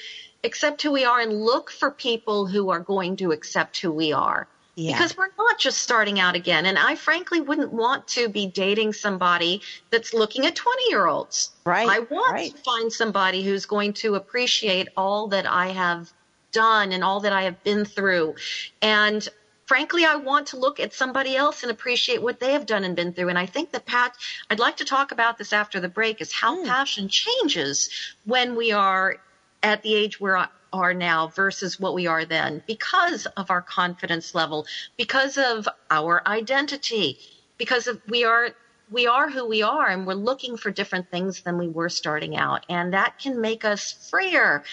[0.44, 4.14] accept who we are and look for people who are going to accept who we
[4.14, 4.48] are.
[4.76, 4.98] Yeah.
[4.98, 6.66] Because we're not just starting out again.
[6.66, 11.52] And I frankly wouldn't want to be dating somebody that's looking at 20 year olds.
[11.66, 11.88] Right.
[11.88, 12.52] I want right.
[12.52, 16.12] to find somebody who's going to appreciate all that I have
[16.52, 18.36] done and all that I have been through.
[18.82, 19.28] And
[19.66, 22.96] frankly, I want to look at somebody else and appreciate what they have done and
[22.96, 23.30] been through.
[23.30, 24.16] And I think that Pat,
[24.50, 26.66] I'd like to talk about this after the break is how mm.
[26.66, 27.90] passion changes
[28.26, 29.18] when we are
[29.64, 34.36] at the age where are now versus what we are then because of our confidence
[34.36, 34.66] level,
[34.98, 37.18] because of our identity,
[37.58, 38.50] because of we are
[38.92, 42.38] we are who we are and we're looking for different things than we were starting
[42.38, 44.64] out and that can make us freer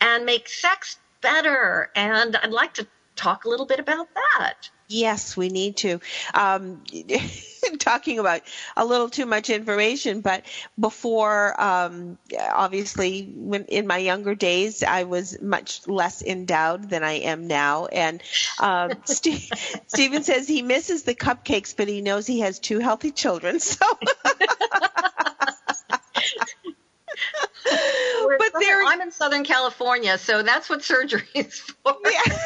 [0.00, 2.86] and make sex better and I'd like to
[3.16, 4.54] talk a little bit about that.
[4.92, 6.00] Yes, we need to.
[6.34, 6.82] Um,
[7.78, 8.42] talking about
[8.76, 10.44] a little too much information, but
[10.78, 17.20] before, um, obviously, when in my younger days, I was much less endowed than I
[17.20, 17.86] am now.
[17.86, 18.22] And
[18.60, 19.50] um, St-
[19.86, 23.60] Stephen says he misses the cupcakes, but he knows he has two healthy children.
[23.60, 23.86] So.
[27.64, 31.96] but there, I'm in Southern California, so that's what surgery is for.
[32.04, 32.36] Yeah.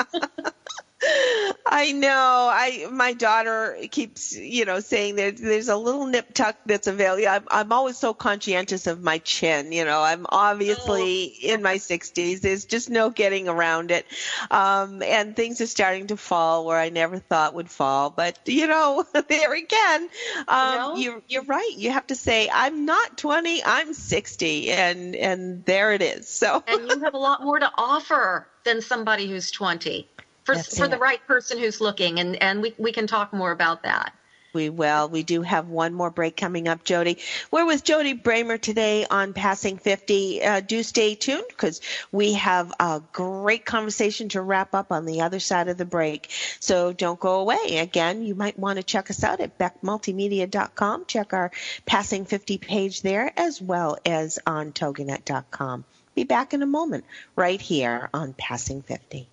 [1.66, 2.50] I know.
[2.52, 7.26] I my daughter keeps you know saying that there's a little nip tuck that's available.
[7.26, 9.72] I'm I'm always so conscientious of my chin.
[9.72, 11.54] You know, I'm obviously oh.
[11.54, 12.40] in my 60s.
[12.40, 14.04] There's just no getting around it,
[14.50, 18.10] um, and things are starting to fall where I never thought would fall.
[18.10, 20.08] But you know, there again,
[20.48, 21.72] um, you're you're right.
[21.76, 23.64] You have to say I'm not 20.
[23.64, 26.28] I'm 60, and and there it is.
[26.28, 30.06] So and you have a lot more to offer than somebody who's 20
[30.44, 32.18] for, for the right person who's looking.
[32.18, 34.12] And, and we, we can talk more about that.
[34.52, 35.08] We will.
[35.08, 37.18] We do have one more break coming up, Jody.
[37.52, 40.42] We're with Jody Bremer today on Passing 50.
[40.42, 41.80] Uh, do stay tuned because
[42.10, 46.30] we have a great conversation to wrap up on the other side of the break.
[46.58, 47.78] So don't go away.
[47.78, 51.04] Again, you might want to check us out at beckmultimedia.com.
[51.06, 51.52] Check our
[51.86, 55.84] Passing 50 page there as well as on toginet.com.
[56.20, 59.26] Be back in a moment right here on Passing 50.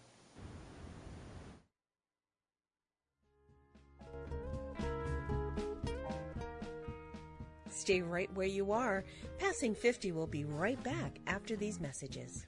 [7.70, 9.04] Stay right where you are.
[9.38, 12.46] Passing 50 will be right back after these messages.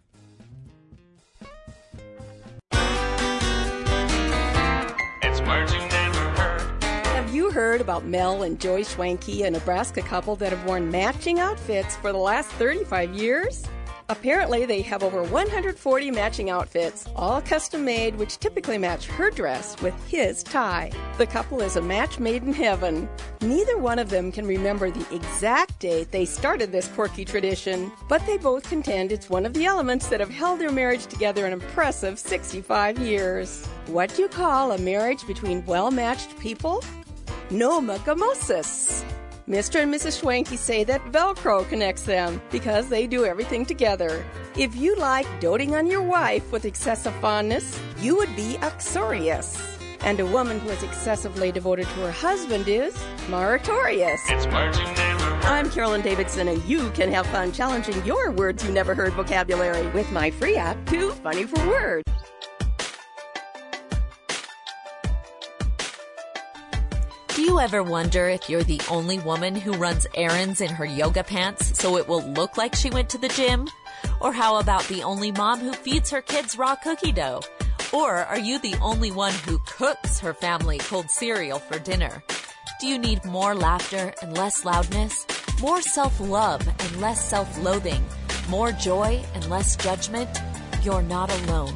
[5.21, 6.83] It's words you never heard.
[7.07, 11.41] Have you heard about Mel and Joy Schwanke, a Nebraska couple that have worn matching
[11.41, 13.67] outfits for the last 35 years?
[14.09, 19.79] Apparently, they have over 140 matching outfits, all custom made, which typically match her dress
[19.83, 20.91] with his tie.
[21.19, 23.07] The couple is a match made in heaven.
[23.41, 28.25] Neither one of them can remember the exact date they started this quirky tradition, but
[28.25, 31.53] they both contend it's one of the elements that have held their marriage together an
[31.53, 33.63] impressive 65 years.
[33.85, 36.83] What do you call a marriage between well matched people?
[37.51, 39.05] Nomagamosis.
[39.49, 39.81] Mr.
[39.81, 40.21] and Mrs.
[40.21, 44.23] Schwanke say that Velcro connects them because they do everything together.
[44.55, 49.57] If you like doting on your wife with excessive fondness, you would be uxorious.
[50.01, 52.95] And a woman who is excessively devoted to her husband is
[53.27, 54.19] maritorious.
[55.45, 59.87] I'm Carolyn Davidson, and you can have fun challenging your words you never heard vocabulary
[59.87, 62.03] with my free app, Too Funny for Words.
[67.49, 71.79] You ever wonder if you're the only woman who runs errands in her yoga pants
[71.79, 73.67] so it will look like she went to the gym?
[74.21, 77.41] Or how about the only mom who feeds her kids raw cookie dough?
[77.91, 82.23] Or are you the only one who cooks her family cold cereal for dinner?
[82.79, 85.25] Do you need more laughter and less loudness?
[85.59, 88.05] More self love and less self loathing?
[88.47, 90.29] More joy and less judgment?
[90.83, 91.73] You're not alone.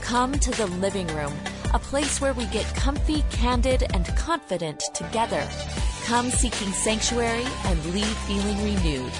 [0.00, 1.32] Come to the living room,
[1.74, 5.46] a place where we get comfy, candid, and confident together.
[6.04, 9.12] Come seeking sanctuary and leave feeling renewed.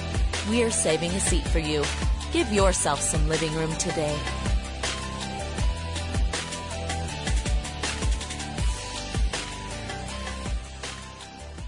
[0.49, 1.83] We're saving a seat for you.
[2.31, 4.17] Give yourself some living room today.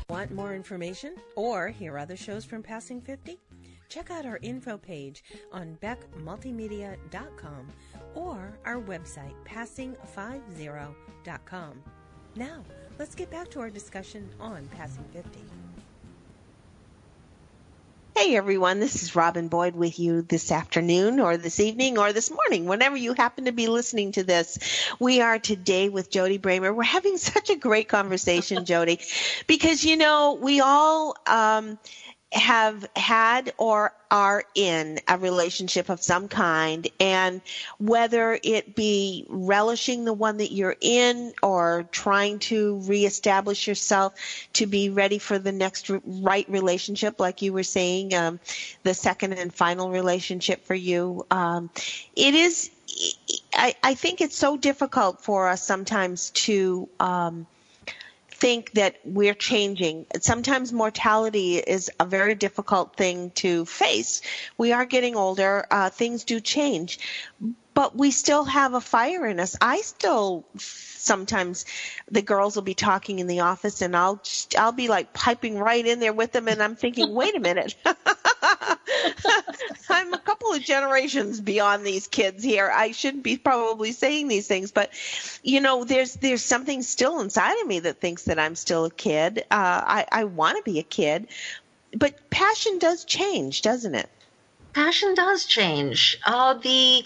[0.09, 3.39] Want more information or hear other shows from Passing 50?
[3.89, 7.67] Check out our info page on beckmultimedia.com
[8.16, 11.84] or our website passing50.com.
[12.36, 12.63] Now,
[12.97, 15.39] let's get back to our discussion on Passing 50.
[18.18, 22.32] Hey everyone, this is Robin Boyd with you this afternoon or this evening or this
[22.32, 24.57] morning, whenever you happen to be listening to this.
[24.99, 26.74] We are today with Jody Bremer.
[26.74, 29.01] We're having such a great conversation, Jody,
[29.47, 31.78] because you know, we all um,
[32.32, 37.41] have had or are in a relationship of some kind and
[37.80, 44.13] whether it be relishing the one that you're in or trying to reestablish yourself
[44.53, 48.39] to be ready for the next right relationship like you were saying um,
[48.84, 51.69] the second and final relationship for you um,
[52.15, 52.69] it is
[53.53, 57.47] I, I think it's so difficult for us sometimes to um,
[58.45, 60.05] think that we're changing.
[60.21, 64.21] Sometimes mortality is a very difficult thing to face.
[64.55, 65.65] We are getting older.
[65.71, 66.99] Uh, things do change,
[67.76, 69.55] but we still have a fire in us.
[69.61, 71.65] I still sometimes
[72.09, 74.19] the girls will be talking in the office and I'll
[74.57, 77.76] I'll be like piping right in there with them and I'm thinking, wait a minute.
[79.89, 82.71] I'm a couple of generations beyond these kids here.
[82.73, 84.89] I shouldn't be probably saying these things, but
[85.43, 88.91] you know, there's there's something still inside of me that thinks that I'm still a
[88.91, 89.39] kid.
[89.51, 91.28] Uh, I I want to be a kid,
[91.95, 94.09] but passion does change, doesn't it?
[94.73, 96.19] Passion does change.
[96.26, 97.03] Uh, the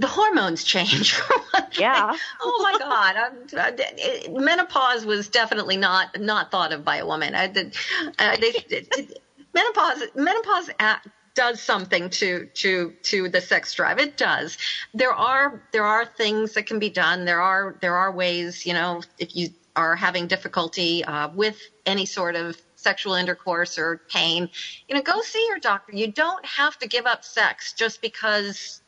[0.00, 1.20] the hormones change.
[1.78, 2.16] yeah.
[2.40, 3.16] oh my God.
[3.16, 7.34] I'm, uh, menopause was definitely not not thought of by a woman.
[7.34, 7.76] I did.
[8.18, 8.86] Uh, they,
[9.54, 13.98] menopause menopause at, does something to to to the sex drive.
[13.98, 14.56] It does.
[14.94, 17.26] There are there are things that can be done.
[17.26, 18.64] There are there are ways.
[18.64, 24.00] You know, if you are having difficulty uh, with any sort of sexual intercourse or
[24.08, 24.48] pain,
[24.88, 25.94] you know, go see your doctor.
[25.94, 28.80] You don't have to give up sex just because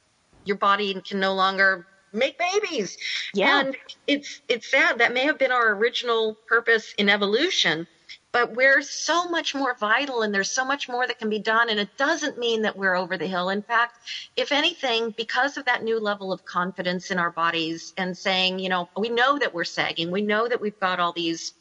[0.44, 2.96] your body can no longer make babies.
[3.34, 3.60] Yeah.
[3.60, 3.76] And
[4.06, 4.98] it's it's sad.
[4.98, 7.86] That may have been our original purpose in evolution,
[8.32, 11.70] but we're so much more vital and there's so much more that can be done
[11.70, 13.48] and it doesn't mean that we're over the hill.
[13.50, 13.98] In fact,
[14.36, 18.68] if anything, because of that new level of confidence in our bodies and saying, you
[18.68, 21.54] know, we know that we're sagging, we know that we've got all these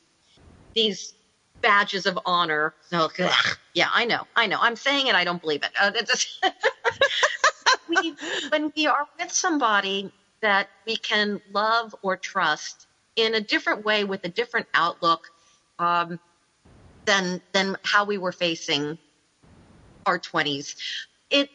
[0.73, 1.13] these
[1.61, 2.73] badges of honor.
[2.93, 4.57] Ugh, yeah, I know, I know.
[4.59, 5.15] I'm saying it.
[5.15, 5.71] I don't believe it.
[5.79, 5.91] Uh,
[7.88, 8.15] we,
[8.49, 10.11] when we are with somebody
[10.41, 15.28] that we can love or trust in a different way with a different outlook
[15.80, 16.19] um,
[17.05, 18.97] than than how we were facing
[20.05, 20.76] our 20s,
[21.30, 21.49] it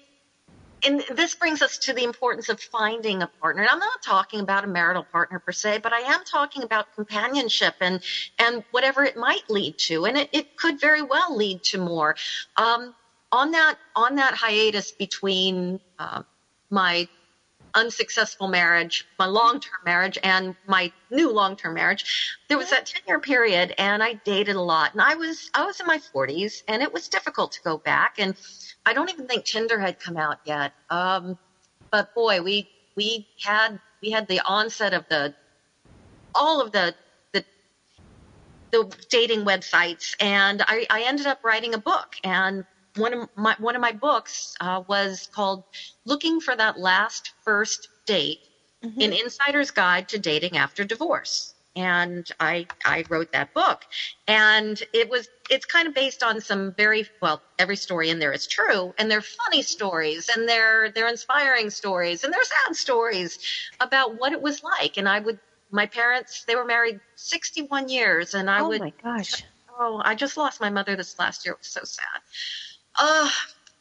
[0.85, 3.63] and this brings us to the importance of finding a partner.
[3.63, 6.87] And I'm not talking about a marital partner per se, but I am talking about
[6.95, 8.03] companionship and
[8.39, 12.17] and whatever it might lead to, and it, it could very well lead to more.
[12.57, 12.95] Um,
[13.33, 16.23] on that on that hiatus between uh,
[16.71, 17.09] my
[17.75, 22.87] unsuccessful marriage, my long term marriage, and my new long term marriage, there was that
[22.87, 25.99] ten year period, and I dated a lot, and I was I was in my
[25.99, 28.35] forties, and it was difficult to go back, and
[28.85, 30.73] I don't even think Tinder had come out yet.
[30.91, 31.39] Um,
[31.91, 35.35] but boy, we we had we had the onset of the
[36.35, 36.95] all of the
[37.33, 37.45] the
[38.71, 42.65] the dating websites, and I, I ended up writing a book, and
[42.97, 45.65] one of my one of my books uh, was called
[46.05, 48.41] "Looking for That Last First Date:
[48.85, 49.01] mm-hmm.
[49.01, 53.85] An Insider's Guide to Dating After Divorce." And I I wrote that book,
[54.27, 58.33] and it was it's kind of based on some very well every story in there
[58.33, 63.39] is true, and they're funny stories, and they're they're inspiring stories, and they're sad stories
[63.81, 64.97] about what it was like.
[64.97, 65.39] And I would
[65.71, 69.45] my parents they were married 61 years, and I oh would oh my gosh
[69.79, 71.53] oh I just lost my mother this last year.
[71.53, 72.23] It was so sad
[72.99, 73.29] uh,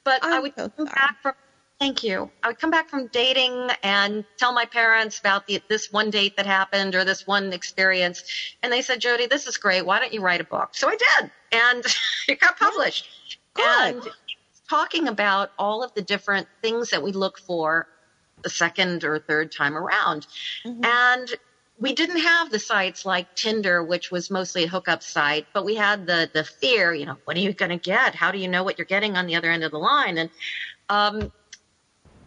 [0.04, 1.34] but I'm i would so come back from
[1.80, 2.30] thank you.
[2.44, 6.38] I would come back from dating and tell my parents about the, this one date
[6.38, 8.24] that happened or this one experience,
[8.64, 9.86] and they said, "Jody, this is great.
[9.86, 11.84] Why don't you write a book?" So I did, and
[12.28, 13.08] it got published.
[13.54, 13.66] Good.
[13.66, 14.10] And
[14.70, 17.88] talking about all of the different things that we look for
[18.42, 20.28] the second or third time around,
[20.66, 20.84] mm-hmm.
[20.84, 21.30] and
[21.78, 25.76] we didn't have the sites like Tinder, which was mostly a hookup site, but we
[25.76, 28.16] had the the fear, you know, what are you going to get?
[28.16, 30.18] How do you know what you're getting on the other end of the line?
[30.18, 30.30] And
[30.90, 31.32] um,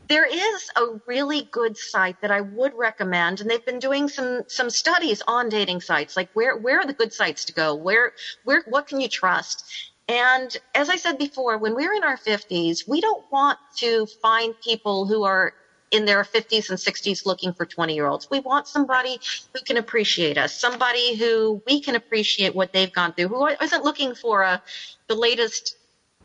[0.08, 4.42] there is a really good site that I would recommend, and they've been doing some
[4.48, 7.74] some studies on dating sites, like where where are the good sites to go?
[7.74, 8.12] Where
[8.44, 9.64] where what can you trust?
[10.08, 14.54] And as I said before, when we're in our 50s, we don't want to find
[14.62, 15.52] people who are
[15.90, 18.28] in their 50s and 60s looking for 20 year olds.
[18.30, 19.20] We want somebody
[19.54, 23.84] who can appreciate us, somebody who we can appreciate what they've gone through, who isn't
[23.84, 24.62] looking for a,
[25.06, 25.76] the latest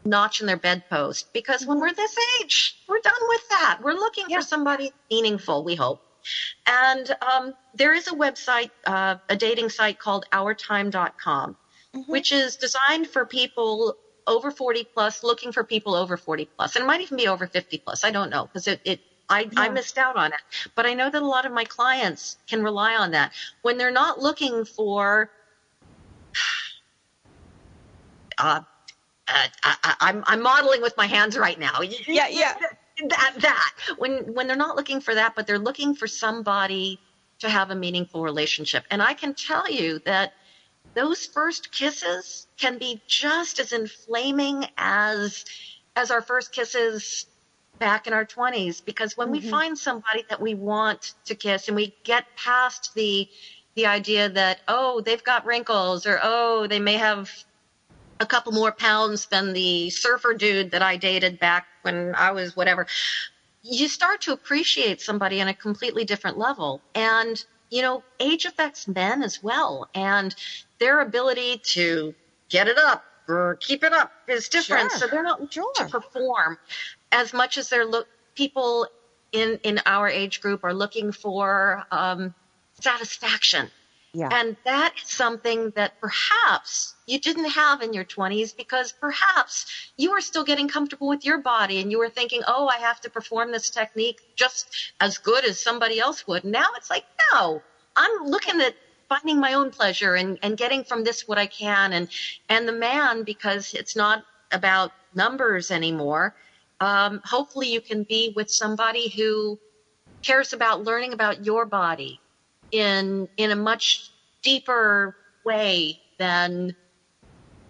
[0.05, 1.31] notch in their bedpost.
[1.33, 3.79] Because when we're this age, we're done with that.
[3.81, 4.37] We're looking yeah.
[4.37, 6.01] for somebody meaningful, we hope.
[6.65, 11.57] And um, there is a website, uh, a dating site called OurTime.com,
[11.95, 12.11] mm-hmm.
[12.11, 13.95] which is designed for people
[14.25, 16.75] over 40 plus, looking for people over 40 plus.
[16.75, 18.03] And it might even be over 50 plus.
[18.03, 19.61] I don't know because it, it I, yeah.
[19.61, 20.39] I missed out on it.
[20.75, 23.31] But I know that a lot of my clients can rely on that.
[23.61, 25.29] When they're not looking for,
[28.37, 28.61] uh,
[29.27, 31.79] uh, I, I'm, I'm modeling with my hands right now.
[32.07, 32.55] Yeah, yeah.
[33.09, 33.71] That, that.
[33.97, 36.99] When, when they're not looking for that, but they're looking for somebody
[37.39, 38.83] to have a meaningful relationship.
[38.91, 40.33] And I can tell you that
[40.93, 45.43] those first kisses can be just as inflaming as
[45.95, 47.25] as our first kisses
[47.83, 49.43] back in our 20s because when mm-hmm.
[49.43, 53.27] we find somebody that we want to kiss and we get past the
[53.75, 57.29] the idea that oh they've got wrinkles or oh they may have
[58.21, 62.55] a couple more pounds than the surfer dude that I dated back when I was
[62.55, 62.87] whatever
[63.63, 68.87] you start to appreciate somebody on a completely different level and you know age affects
[68.87, 70.33] men as well and
[70.79, 72.15] their ability to
[72.47, 74.99] get it up or keep it up is different sure.
[74.99, 75.73] so they're not sure.
[75.75, 76.57] to perform
[77.13, 78.87] as much as they're look people
[79.31, 82.33] in in our age group are looking for um,
[82.81, 83.69] satisfaction.
[84.15, 84.29] Yeah.
[84.31, 89.65] And that is something that perhaps you didn't have in your 20s because perhaps
[89.97, 93.01] you were still getting comfortable with your body and you were thinking, oh, I have
[93.01, 96.43] to perform this technique just as good as somebody else would.
[96.43, 97.63] Now it's like, no,
[97.95, 98.75] I'm looking at
[99.09, 101.91] finding my own pleasure and, and getting from this what I can.
[101.91, 102.07] And,
[102.49, 106.35] and the man, because it's not about numbers anymore,
[106.83, 109.57] um, hopefully you can be with somebody who
[110.21, 112.19] cares about learning about your body
[112.71, 114.11] in in a much
[114.41, 115.15] deeper
[115.45, 116.73] way than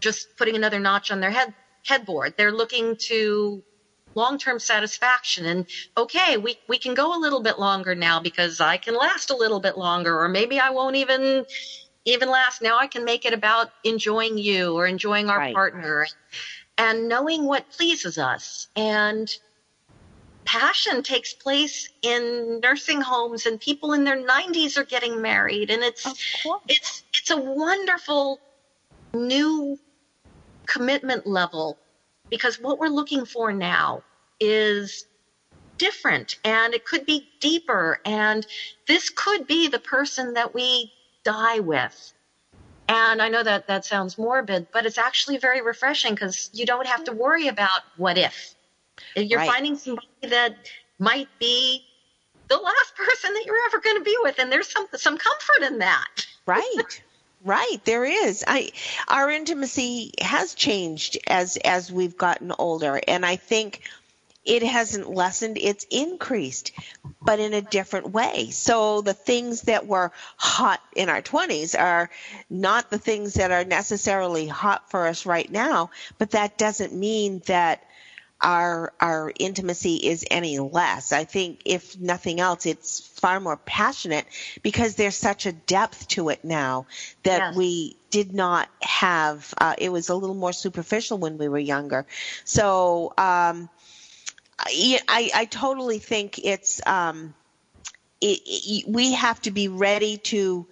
[0.02, 1.54] just putting another notch on their head
[1.86, 2.34] headboard.
[2.38, 3.62] They're looking to
[4.16, 8.78] long-term satisfaction and okay, we we can go a little bit longer now because I
[8.78, 11.46] can last a little bit longer or maybe I won't even
[12.06, 12.64] even last.
[12.64, 15.54] Now I can make it about enjoying you or enjoying our right.
[15.54, 16.08] partner
[16.78, 18.68] and knowing what pleases us.
[18.76, 19.30] And
[20.46, 25.84] passion takes place in nursing homes and people in their 90s are getting married and
[25.84, 26.06] it's
[26.68, 28.42] it's it's a wonderful
[29.14, 29.80] new
[30.66, 31.78] commitment level
[32.30, 34.04] because what we're looking for now
[34.40, 35.06] is
[35.78, 38.46] different and it could be deeper and
[38.88, 40.92] this could be the person that we
[41.24, 42.13] die with
[42.94, 46.88] and I know that that sounds morbid, but it's actually very refreshing because you don't
[46.88, 48.56] have to worry about what if.
[49.16, 49.50] You're right.
[49.50, 50.56] finding somebody that
[51.00, 51.86] might be
[52.48, 55.64] the last person that you're ever going to be with, and there's some some comfort
[55.64, 56.26] in that.
[56.46, 57.02] Right.
[57.46, 58.44] Right, there is.
[58.46, 58.72] I
[59.08, 63.82] our intimacy has changed as as we've gotten older, and I think
[64.46, 66.72] it hasn't lessened, it's increased,
[67.22, 68.50] but in a different way.
[68.52, 72.10] So the things that were hot in our 20s are
[72.50, 77.42] not the things that are necessarily hot for us right now, but that doesn't mean
[77.46, 77.84] that
[78.44, 81.14] our our intimacy is any less.
[81.14, 84.26] I think if nothing else, it's far more passionate
[84.62, 86.86] because there's such a depth to it now
[87.24, 87.56] that yes.
[87.56, 89.54] we did not have.
[89.58, 92.06] Uh, it was a little more superficial when we were younger.
[92.44, 93.70] So um,
[94.60, 97.34] I, I totally think it's um,
[98.22, 100.68] it, it, we have to be ready to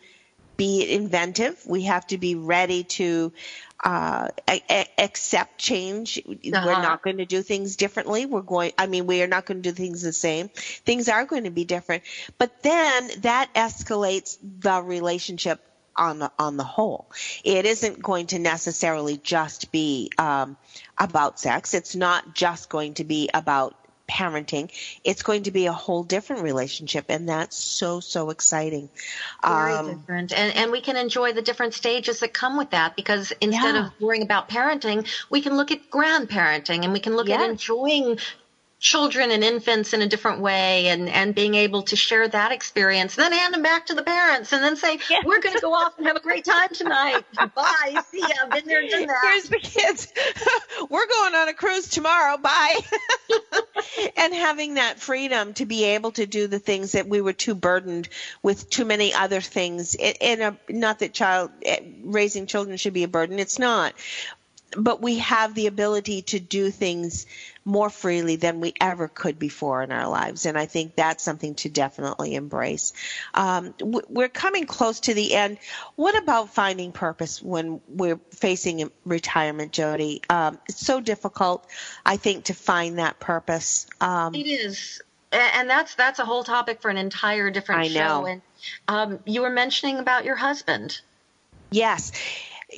[0.57, 1.59] be inventive.
[1.65, 3.33] We have to be ready to
[3.83, 6.19] uh, a- accept change.
[6.19, 6.61] Uh-huh.
[6.65, 8.25] We're not going to do things differently.
[8.25, 8.71] We're going.
[8.77, 10.49] I mean, we are not going to do things the same.
[10.49, 12.03] Things are going to be different.
[12.37, 15.59] But then that escalates the relationship
[15.95, 17.07] on the on the whole.
[17.43, 20.57] It isn't going to necessarily just be um,
[20.97, 21.73] about sex.
[21.73, 23.75] It's not just going to be about
[24.11, 24.69] parenting.
[25.03, 28.89] It's going to be a whole different relationship, and that's so so exciting.
[29.43, 32.95] Very um, different, and and we can enjoy the different stages that come with that
[32.95, 33.87] because instead yeah.
[33.87, 38.19] of worrying about parenting, we can look at grandparenting, and we can look at enjoying
[38.81, 43.15] children and infants in a different way and, and being able to share that experience,
[43.15, 45.19] then hand them back to the parents and then say, yeah.
[45.23, 47.23] we're going to go off and have a great time tonight.
[47.55, 48.01] Bye.
[48.09, 48.27] See ya.
[48.43, 49.19] I've been there, done that.
[49.21, 50.11] Here's the kids.
[50.89, 52.37] we're going on a cruise tomorrow.
[52.37, 52.79] Bye.
[54.17, 57.53] and having that freedom to be able to do the things that we were too
[57.53, 58.09] burdened
[58.41, 59.93] with too many other things.
[59.93, 63.37] In a, not that child eh, raising children should be a burden.
[63.37, 63.93] It's not.
[64.77, 67.25] But we have the ability to do things
[67.63, 70.45] more freely than we ever could before in our lives.
[70.45, 72.93] And I think that's something to definitely embrace.
[73.33, 75.57] Um, we're coming close to the end.
[75.95, 80.21] What about finding purpose when we're facing retirement, Jody?
[80.29, 81.67] Um, it's so difficult,
[82.05, 83.87] I think, to find that purpose.
[83.99, 85.01] Um, it is.
[85.33, 87.99] And that's that's a whole topic for an entire different I show.
[87.99, 88.25] Know.
[88.25, 88.41] And
[88.89, 90.99] um, you were mentioning about your husband.
[91.69, 92.11] Yes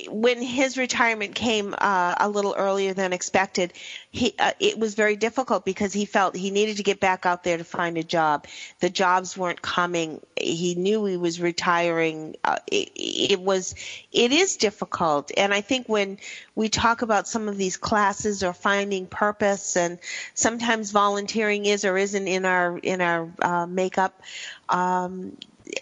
[0.08, 3.72] when his retirement came uh, a little earlier than expected,
[4.10, 7.44] he uh, it was very difficult because he felt he needed to get back out
[7.44, 8.46] there to find a job.
[8.80, 10.20] The jobs weren't coming.
[10.36, 12.34] He knew he was retiring.
[12.42, 13.76] Uh, it, it was
[14.12, 16.18] it is difficult, and I think when
[16.56, 19.98] we talk about some of these classes or finding purpose, and
[20.34, 24.20] sometimes volunteering is or isn't in our in our uh, makeup.
[24.68, 25.36] Um,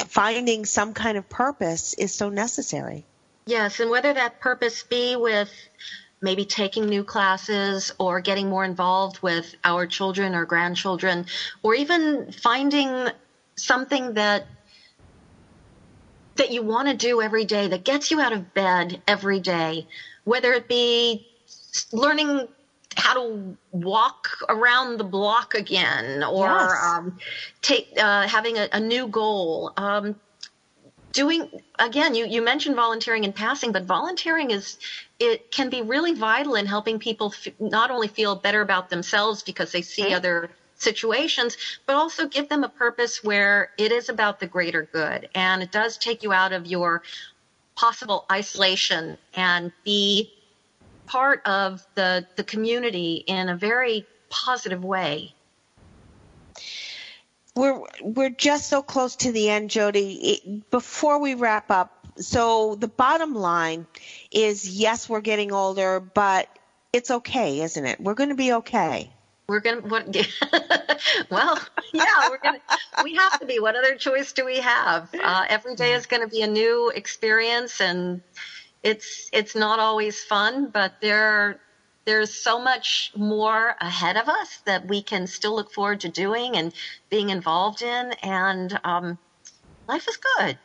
[0.07, 3.05] finding some kind of purpose is so necessary.
[3.47, 5.51] Yes, and whether that purpose be with
[6.21, 11.27] maybe taking new classes or getting more involved with our children or grandchildren,
[11.63, 13.09] or even finding
[13.57, 14.47] something that
[16.37, 19.87] that you want to do every day that gets you out of bed every day,
[20.25, 21.27] whether it be
[21.93, 22.49] learning
[22.97, 26.73] how to walk around the block again or yes.
[26.85, 27.19] um,
[27.63, 29.73] take uh, having a, a, new goal.
[29.77, 30.15] Um,
[31.13, 31.49] doing
[31.79, 34.79] again you, you mentioned volunteering in passing but volunteering is
[35.19, 39.43] it can be really vital in helping people f- not only feel better about themselves
[39.43, 40.15] because they see mm-hmm.
[40.15, 41.57] other situations
[41.87, 45.71] but also give them a purpose where it is about the greater good and it
[45.71, 47.03] does take you out of your
[47.77, 50.33] possible isolation and be
[51.07, 55.35] part of the the community in a very positive way
[57.55, 60.15] we're we're just so close to the end, Jody.
[60.15, 63.87] It, before we wrap up, so the bottom line
[64.31, 66.49] is yes, we're getting older, but
[66.93, 68.01] it's okay, isn't it?
[68.01, 69.13] We're going to be okay.
[69.49, 69.83] We're going
[70.13, 70.27] to
[71.31, 71.59] well,
[71.93, 72.61] yeah, we're going
[73.05, 73.59] we have to be.
[73.61, 75.11] What other choice do we have?
[75.15, 78.23] Uh, every day is going to be a new experience and
[78.83, 81.61] it's it's not always fun, but there
[82.05, 86.57] there's so much more ahead of us that we can still look forward to doing
[86.57, 86.73] and
[87.11, 88.13] being involved in.
[88.23, 89.19] And um,
[89.89, 90.59] life is good.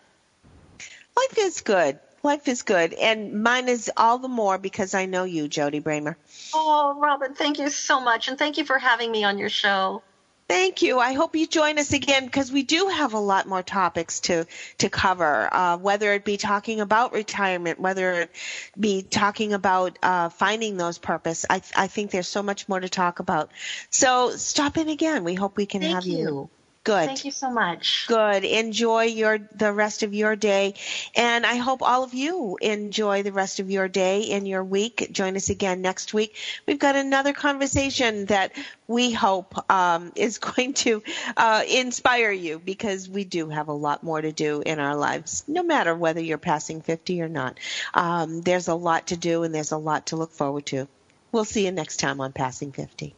[1.16, 2.00] Life is good.
[2.24, 2.94] Life is good.
[2.94, 6.18] And mine is all the more because I know you, Jody Bremer.
[6.54, 8.28] Oh, Robin, thank you so much.
[8.28, 10.04] And thank you for having me on your show.
[10.48, 10.98] Thank you.
[10.98, 14.46] I hope you join us again because we do have a lot more topics to
[14.78, 15.54] to cover.
[15.54, 18.32] Uh, whether it be talking about retirement, whether it
[18.80, 21.46] be talking about uh, finding those purpose.
[21.50, 23.52] I I think there's so much more to talk about.
[23.90, 25.26] So stop in again.
[25.26, 26.18] We hope we can Thank have you.
[26.18, 26.50] you.
[26.88, 27.06] Good.
[27.08, 28.06] Thank you so much.
[28.08, 28.46] Good.
[28.46, 30.76] Enjoy your the rest of your day,
[31.18, 35.10] and I hope all of you enjoy the rest of your day and your week.
[35.12, 36.38] Join us again next week.
[36.66, 38.54] We've got another conversation that
[38.88, 41.04] we hope um, is going to
[41.36, 45.44] uh, inspire you because we do have a lot more to do in our lives,
[45.46, 47.60] no matter whether you're passing 50 or not.
[47.94, 50.88] Um, there's a lot to do, and there's a lot to look forward to.
[51.34, 53.14] We'll see you next time on Passing 50.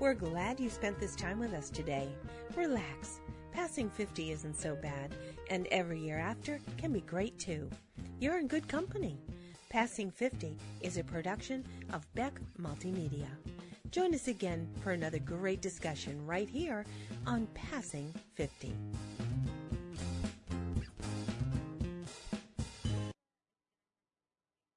[0.00, 2.08] We're glad you spent this time with us today.
[2.56, 3.20] Relax.
[3.52, 5.14] Passing 50 isn't so bad,
[5.50, 7.68] and every year after can be great too.
[8.18, 9.18] You're in good company.
[9.68, 13.28] Passing 50 is a production of Beck Multimedia.
[13.90, 16.86] Join us again for another great discussion right here
[17.26, 18.72] on Passing 50.